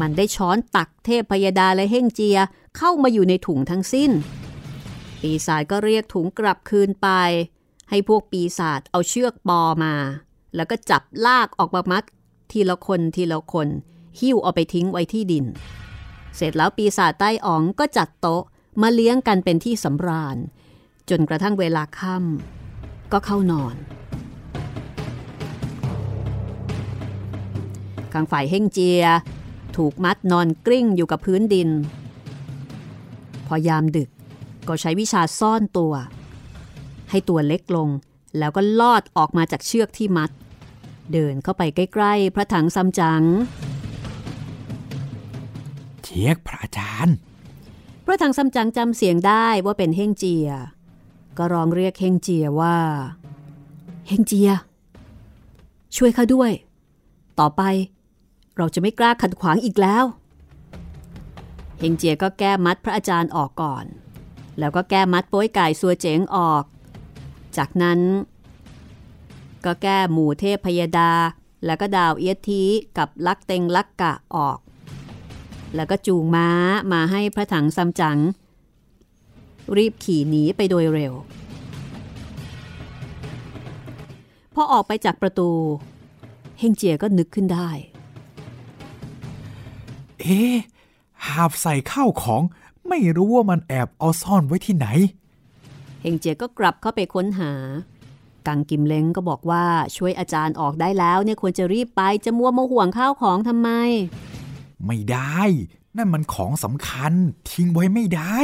[0.00, 2.38] มันได้ช้อนตักเทพพยดาและเฮ่งเจีย
[2.76, 4.10] เข้ามาอยู่ในถุงทั้งสิ้น
[5.20, 7.08] ปีศาจก็เรียกถุงกลับคืนไป
[7.90, 9.94] ให้พวกปีศาจเอาเชือกปอมา
[10.56, 12.04] แล้วก็จับลากออกมามัด
[12.52, 13.68] ทีละคนทีละคน
[14.20, 15.44] หิ้วเอาไปทิ้งไว้ที่ดิน
[16.36, 18.42] เสร็จแล้วปีศาจใต้อ๋องก็จัดโต๊ะ
[18.82, 20.36] มาเลี้ยงกันเป็นที่สำราญ
[21.10, 23.76] จนกระทั่งเวลาค่ำก็เข้านอน
[28.12, 29.02] ข้างฝ่ายเฮ่งเจีย
[29.76, 31.68] ถูกมัดนอนกลิ้งอยู่กับพื้นดิน
[33.46, 34.08] พอยามดึก
[34.68, 35.92] ก็ใช้วิชาซ่อนตัว
[37.10, 37.88] ให้ตัวเล็กลง
[38.38, 40.30] แล้วก็ลอดออกมาจากเชือกที่มัด
[41.12, 43.22] เดินเข้าไปใกล้ๆ พระถังซัมจั๋ง
[46.02, 47.16] เชียกพระอาจารย์
[48.04, 50.48] พระถังซัมจั๋งจำเสียงได้ว่าเป็นเฮ่งเจีย
[51.38, 52.76] ก็ร้องเรียกเฮ่งเจียว่า
[54.08, 54.50] เฮ่งเจีย
[55.96, 56.50] ช่วยข้าด้วย
[57.40, 57.62] ต่อไป
[58.56, 60.04] เราจะไม่กล้าขัดขวางอีกแล้ว
[61.78, 63.84] เฮงเจียก็แก้มัดพระอาจารย์ออกก่อน
[64.58, 66.64] แล้วก็แก้มัดโป้ยไก่สัวเจ๋งออก
[67.56, 68.00] จากนั้น
[69.64, 71.12] ก็แก้หมู่เทพพยดา
[71.66, 72.62] แล้วก็ดาวเอียที
[72.98, 74.58] กับลักเต็งลักกะออก
[75.74, 76.48] แล้วก็จูงม้า
[76.92, 78.18] มาให้พระถังซัมจั๋ง
[79.76, 81.14] รีบขี่หนีไปโดยเร็ว
[84.54, 85.50] พอออกไปจากประตู
[86.58, 87.70] เฮงเจียก็นึกขึ้นได้
[90.22, 90.54] เอ๊ะ
[91.26, 92.42] หาบใส่ข้าวของ
[92.88, 94.86] ไม่รู้ว่ามันแอบเอาซ่อนไว้ที่ไหน
[96.00, 97.52] เฮงเจียก็กลับเข้าไปค้นหา
[98.46, 99.64] กังกิมเล้งก็บอกว่า
[99.96, 103.70] ช่วยอาจารย์ออกได้แล้วเนี่ยควรจะรีบไปจะมัวมาห่วงข้าวของทำไม
[104.86, 105.40] ไม่ได้
[105.96, 107.12] นั่นมันของสำคัญ
[107.50, 108.38] ทิ้งไว้ไม่ได้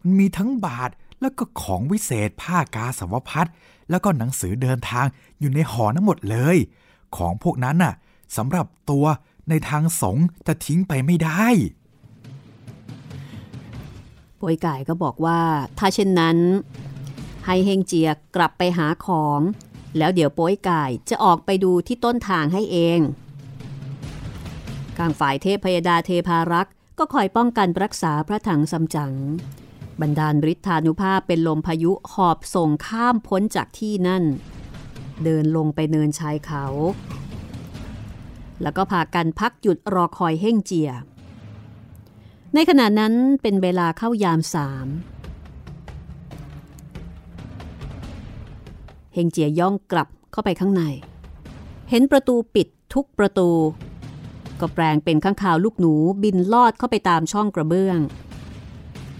[0.00, 0.90] มันมีทั้งบาท
[1.20, 3.46] แล้วก็ของวิเศษผ้ากาสาวพัด
[3.90, 5.06] แล้วก็หนังสือเดินทาง
[5.40, 6.56] อยู่ในหอนั้นหมดเลย
[7.16, 7.94] ของพวกนั้นน่ะ
[8.36, 9.04] สำหรับตัว
[9.48, 11.46] ในทางสงฆ์จะทิ้งไปไม่ได้
[14.40, 15.40] ป่วยไก่ก็บอกว่า
[15.78, 16.38] ถ้าเช่นนั้น
[17.46, 19.40] ให้เฮงเจียกลับไปหาของ
[19.98, 23.00] แล้วเดี๋ยวโป้ยไก่จะออกไปดูที่ต้นทางให้เอง
[24.96, 29.12] ข้างฝ่ายเทพพยดาเทพารักษ์ก็คอยป้องกันรักษาพระถังซัมจั๋ง
[30.00, 34.24] บรรดาลฤทธานุภาพเป็นลมพายุหอบส่งข้ามพ้นจากที่นั่น
[35.24, 36.64] เดินลงไปเนินชายเขา
[38.62, 40.90] แล้วก็พากันพักหยุดรอคอยเฮ่งเจีย
[42.54, 44.88] ในขณะนั้นเป็นเวลาเข้ายามสาม
[49.14, 50.82] เฮงเจียย่องกลับเข้าไปข้างใน
[51.90, 53.50] เห็นประตูปิดทุกประตู
[54.60, 57.98] ก็แปลงเป็นข้างข่าวลูกหนูบินลอดเข้าไปตามช่องกระเบื้อง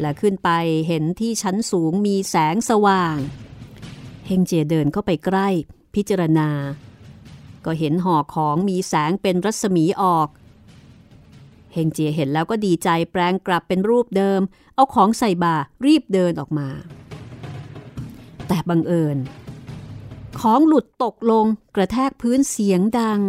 [0.01, 0.51] และขึ้นไป
[0.89, 3.17] เห็นที่ชั้นสูงมีแสงสว่าง
[4.27, 5.49] เฮงเจียเดินเข้าไปใกล้
[5.95, 6.49] พิจารณา
[7.67, 10.29] ก็เห็นห่อของมีแสงเป็นรัศมีออก
[11.73, 14.41] เฮงเจียเห็นแล้วก็ดีใจแปลงกลับเป็นรูปเดิม
[14.75, 15.57] เอาของใส่บา
[15.87, 16.69] รีบเดินออกมา
[18.49, 19.17] แต่บังเอิญ
[20.41, 21.47] ของหลุดตกลง
[21.77, 23.21] กระแทกพื้นเสียงดัง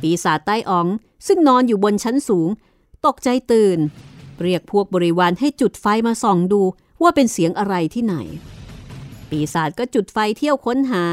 [0.00, 0.86] ปีศาจใต้อ๋อง
[1.26, 2.48] ซึ่งนอนอยู่บนชั้นสูง
[3.06, 3.78] ตกใจตื่น
[4.42, 6.62] เรียกพวกบริวารให้จุดไฟมาส่องดู
[7.02, 8.16] ว่าเป็นเสียงอะไรที่ไหน
[9.30, 11.04] ปีศาจก็จุดไฟเที่ยวค้นหา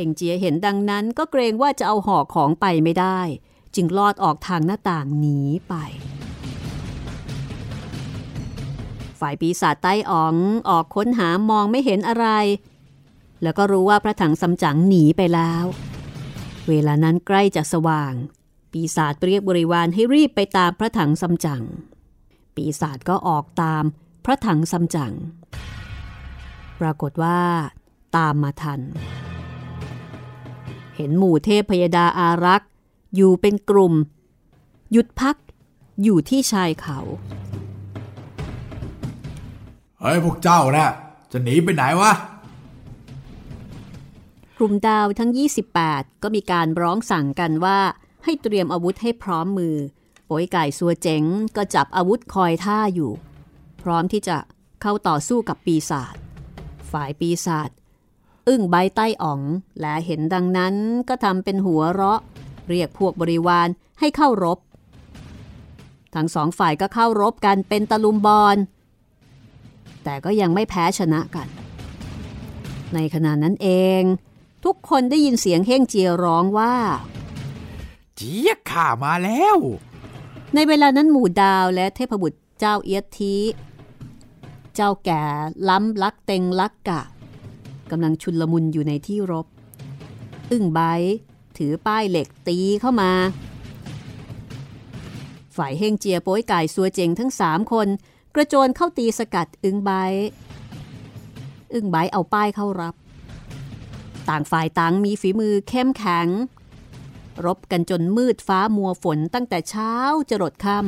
[0.00, 3.20] ฮงเจียเห็นดังนั้นก็เกรงว่าจะเอาห่อของไปไม่ได้
[3.74, 5.74] จึงลอดออกทางหน้าต่างหนีไป
[9.20, 10.36] ฝ่ายปีศาจใต้อ๋อง
[10.68, 12.26] ออกค้นหามองไม่เห็นอะไร
[13.42, 15.64] แล้วก็รู้ว่าพระถังสำจั๋งหนีไปแล้ว
[16.68, 18.12] เวลานั้นใกล้จะสว่าง
[18.72, 21.64] ปีศาจเรียกบริวารให้รีบไปตามพระถังสำจั๋ง
[22.56, 23.84] ปีศาจก็ออกตาม
[24.24, 25.14] พระถังสำจั๋ง
[26.80, 27.40] ปรากฏว่า
[28.16, 28.80] ตามมาทัน
[31.00, 32.70] เห็นหมู่เทพพยดาอารักษ์
[33.16, 33.94] อยู่เป็นกลุ่ม
[34.92, 35.36] หยุดพัก
[36.02, 36.98] อยู่ที่ชายเขา
[40.00, 40.88] เฮ้ยพวกเจ้านะ
[41.32, 42.12] จะหนีไปไหนวะ
[44.58, 45.30] กลุ่มดาวทั้ง
[45.76, 47.78] 28 ก็มีการร้องสั่งกันว่า
[48.24, 49.76] ให้เตรียมอาวุธให้พร้อมมือ
[50.26, 51.22] โป๋ยไก่สัวเจ๋ง
[51.56, 53.12] ก็จับอาวุธคอยท่าอยู่
[53.82, 54.36] พร้อมที่จะ
[54.82, 56.14] เข้าต่อสู้กับปีศาจ
[56.92, 57.70] ฝ่ายปีศาจ
[58.50, 59.40] อึ้งใบใต้อ่อง
[59.80, 60.74] และเห็นดังนั้น
[61.08, 62.20] ก็ทำเป็นหัวเราะ
[62.68, 63.68] เรียกพวกบริวาร
[64.00, 64.58] ให้เข้ารบ
[66.14, 68.56] ทั้งสองฝ่ายก็เข้ารบกันเป็นตะลุมบอล
[70.04, 71.48] แต่ก็ยังไม่แพ้ชนะกัน
[72.94, 73.68] ในขณะนั้นเอ
[74.00, 74.02] ง
[74.64, 76.74] ทุกคนได้ยินเสียงเฮ่งเจียร้องว่า
[78.16, 79.56] เจี๊ยกข้ามาแล้ว
[80.54, 83.36] ในเวลานั้นหมู่ดาวและเทพบุตรเจ้าเอียดที
[84.74, 85.22] เจ้าแก่
[85.68, 87.00] ล้ำลักเต็งลักกะ
[87.90, 89.46] กำลังชุนลมุนอยู่ในที่รบ
[90.50, 90.80] อึ้งใบ
[91.58, 93.12] ถือป้ายเหล็กตีเข้ามา
[95.56, 97.88] ฝ่ายเฮงเจียโป้ยไก่ซัวเจงทั้งสามคน
[98.34, 99.90] กระโจนเข้าตีสกัดอึ้งใบ
[101.74, 102.94] อึ้งใบเอาป้ายเข้ารับ
[104.28, 106.28] ต่างฝ่ายต่างมีฝีมือเข้มแข็ง
[107.44, 109.92] รบกันจนมืดฟ้ามัวฝนตั้งแต่เช้า
[110.30, 110.78] จรดค่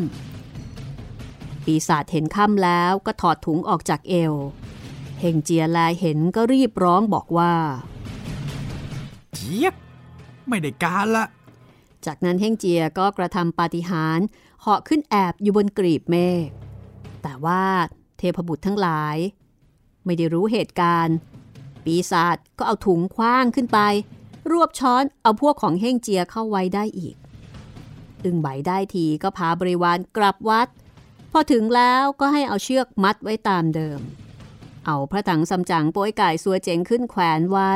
[0.79, 4.35] ำปีศาจเห็นค่ำแล้วก็ถอดถุงออกจากเอว
[5.25, 7.55] เฮงเจียแลเห็นก็รีบร้องบอกว่า
[9.35, 9.75] เจี๊ยบ
[10.49, 11.25] ไม่ได้การละ
[12.07, 14.27] จากนั้นเฮงเจียก็กระทำปาฏิหาริย์
[14.61, 16.17] เหาะขึ้นแอบอยู่บนกรีบเม
[16.47, 16.49] ฆ
[17.23, 17.65] แต่ว่า
[18.19, 19.17] เทพบุตรทั้งหลาย
[20.05, 21.17] ไม่ได้รู้เหตุการณ์
[21.85, 23.79] ปีศาจก็เอาถุงคว้างขึ้นไป
[24.51, 27.17] รวบช้อนเอาพวกของเฮงเจียเข้าไว้ได้อีก
[28.25, 30.69] อึงใบได้ทีก็พาบริวารกลับวัด
[31.33, 34.01] พอถึงแล้วก็ให้เอาเชือกมัดไว้ตามเดิม
[34.87, 37.73] เอาพระถังสำจังโป้ยไก่สัวเจ๋งขึ้นแขวนไว้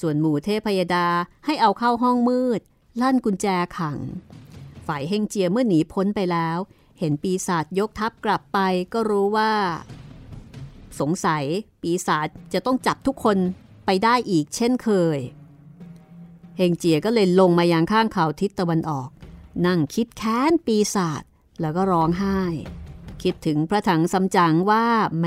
[0.00, 1.08] ส่วนหมู่เทพยดา
[1.46, 2.60] ให้เอาเข้าห้องมืด
[3.00, 3.46] ลั่นกุญแจ
[3.78, 3.98] ขัง
[4.86, 6.58] ฝ่ายเฮงเจียเมื่อหนีพ้นไปแล้ว
[6.98, 8.58] เห็นปีศาจยกทัพกลับไป
[8.92, 9.52] ก็รู้ว่า
[11.00, 11.44] สงสัย
[11.82, 13.38] ปีศาจจะต้องจับทุกคน
[13.86, 15.18] ไปได้อีกเช่นเคย
[16.56, 19.08] เฮงเจียก็เลยลงมายังข้างเขาทิศตะวันออก
[19.66, 21.22] นั่งคิดแค้นปีศาจ
[21.60, 22.40] แล้วก็ร้องไห้
[23.22, 24.84] คิดถึงพระถังสำจังว่า
[25.18, 25.26] แหม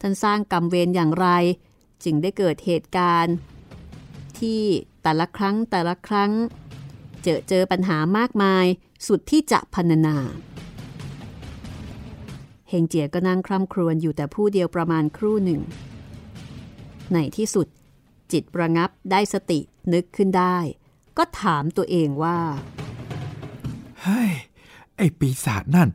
[0.00, 1.28] ท่านสร้างกรรมเวรอย่างไร
[2.04, 3.34] จึงได้เกิดเหตุการณ์
[4.38, 4.62] ที่
[5.02, 6.30] แต่ละครั้งแต่ละครั้ง
[7.22, 8.64] เจอเจอปัญหามากมาย
[9.06, 10.16] สุดที่จะพันนา
[12.68, 15.60] เฮงเจียก็นั่งคร่ำครวญอยู่แต่ผู้เดียวประมาณครู่หนึ่ง
[17.12, 17.66] ในที่สุด
[18.32, 19.60] จิตระงับได้สติ
[19.92, 20.58] นึกขึ้นได้
[21.18, 22.38] ก็ถามตัวเองว่า
[24.02, 24.30] เฮ้ย
[24.96, 25.88] ไอปีศาจนั่น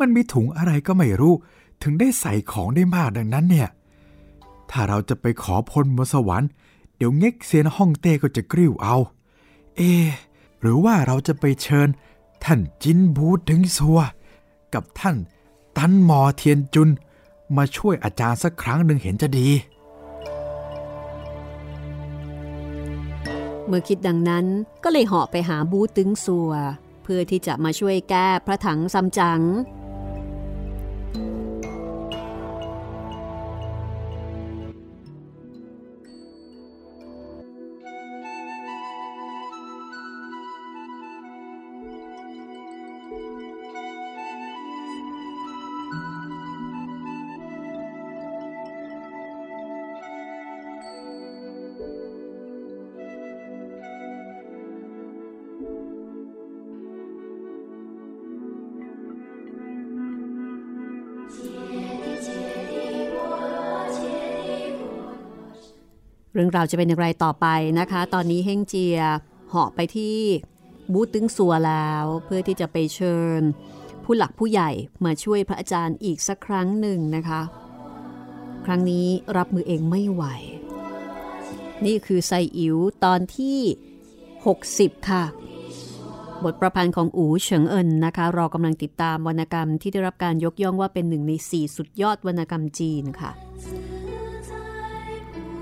[0.00, 1.34] มันมีถุงอะไรก็ไม่รู้
[1.82, 3.68] ถึงได้ใส่ของได้มากดังนั้นเนี่ย
[4.70, 6.50] ถ้าเราจะไปขอพลบนสวรรค์
[6.96, 8.96] เดี๋ยวเง็กเซียนฮ่องเต้ก็จะกริ้วเอา
[9.76, 9.80] เอ
[10.60, 11.88] หรือว่าเราจะไปเชิญ
[12.44, 13.98] ท่านจินบูถึงซัว
[14.74, 15.16] กับท่าน
[15.76, 16.88] ตันหมอเทียนจุน
[17.56, 19.48] มาช่วยอาจารย์สักครั้งหนึ่งเห็นจะดี
[23.66, 24.44] เมื่อคิดดังนั้น
[24.84, 26.52] ก็เลยเหาะไปหาบูตึงซัว
[27.02, 67.46] เพื่อที่จะมาช่วยแก้พระถังซัมจังเรื่องราวจะเป็นอย่างไรต่อไป
[67.80, 68.98] นะคะ ตอนนี้เฮงเจีย
[69.48, 70.18] เหาะไปที่
[70.92, 73.40] บูตึงสัวแล้ว เพื่อที่จะไปเชิญ
[74.04, 74.70] ผู้หลักผู้ใหญ่
[75.04, 77.40] มาช่วยพระอาจารย์อีกสักครั้งหนึ่งนะคะ
[78.64, 80.24] ครั้งนี้รับมือเองไม่ไหว
[81.84, 83.58] นี่คือไซอิ๋วตอนที่
[84.52, 85.24] 60 ค่ะ
[86.44, 93.30] บทประพันธ์ของอูเฉิงเอินนะคะเรากำลังติดตามวรรณกรรมที่ได้รับการยกย่องว่าเป็นหนึ่งใน 4 สุดยอดวรรณกรรมจีนค่ะ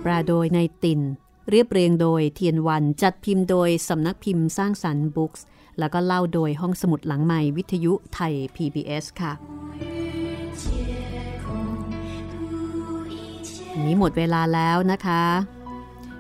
[0.03, 1.01] แปลโดยในติน
[1.51, 5.45] เรียบเรียงโดยเทียนวันจัดพิมพ์โดยสำนักพิมพ์สร้างสรรค์บุ๊กส์
[5.79, 9.33] แล้วก็เล่าโดยห้องสมุดหลังใหม่วิทยุไทย PBS ค่ะ
[13.87, 15.25] นี้หมดเวลาแล้วนะคะ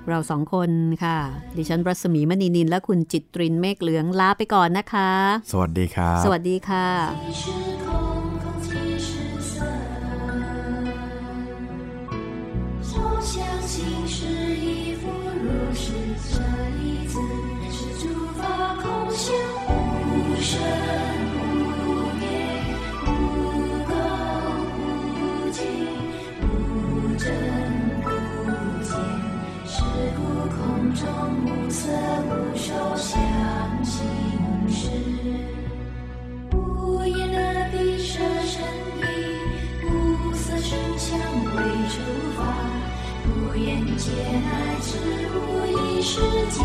[0.09, 0.71] เราสองคน
[1.05, 1.19] ค่ะ
[1.57, 5.11] ดิฉันรัศมีมณีนินและคุณจิตตรินเมฆเหลืองลาไปก่อนนะคะ
[5.53, 7.70] สวัสดีครับสวัสดีค่ะ
[19.21, 19.29] 空相，
[20.09, 20.59] 无生
[21.37, 21.37] 无
[22.17, 22.25] 灭，
[23.05, 23.07] 无
[23.85, 23.93] 垢
[24.79, 24.81] 无
[25.51, 25.61] 净，
[26.41, 26.43] 无
[27.19, 27.23] 真
[28.01, 28.09] 无
[28.83, 28.89] 见，
[29.67, 29.75] 是
[30.17, 30.19] 故
[30.57, 30.59] 空
[30.95, 31.05] 中
[31.45, 31.83] 无色
[32.25, 33.21] 无受想
[33.85, 33.93] 行
[34.71, 34.89] 识。
[36.55, 37.37] 无言的
[37.73, 38.63] 闭塞身
[39.03, 39.05] 意，
[39.85, 41.57] 无色声香味
[41.91, 42.01] 触
[42.39, 42.41] 法，
[43.27, 44.11] 无眼界
[44.41, 44.49] 乃
[44.81, 44.97] 至
[45.35, 46.65] 无意识界，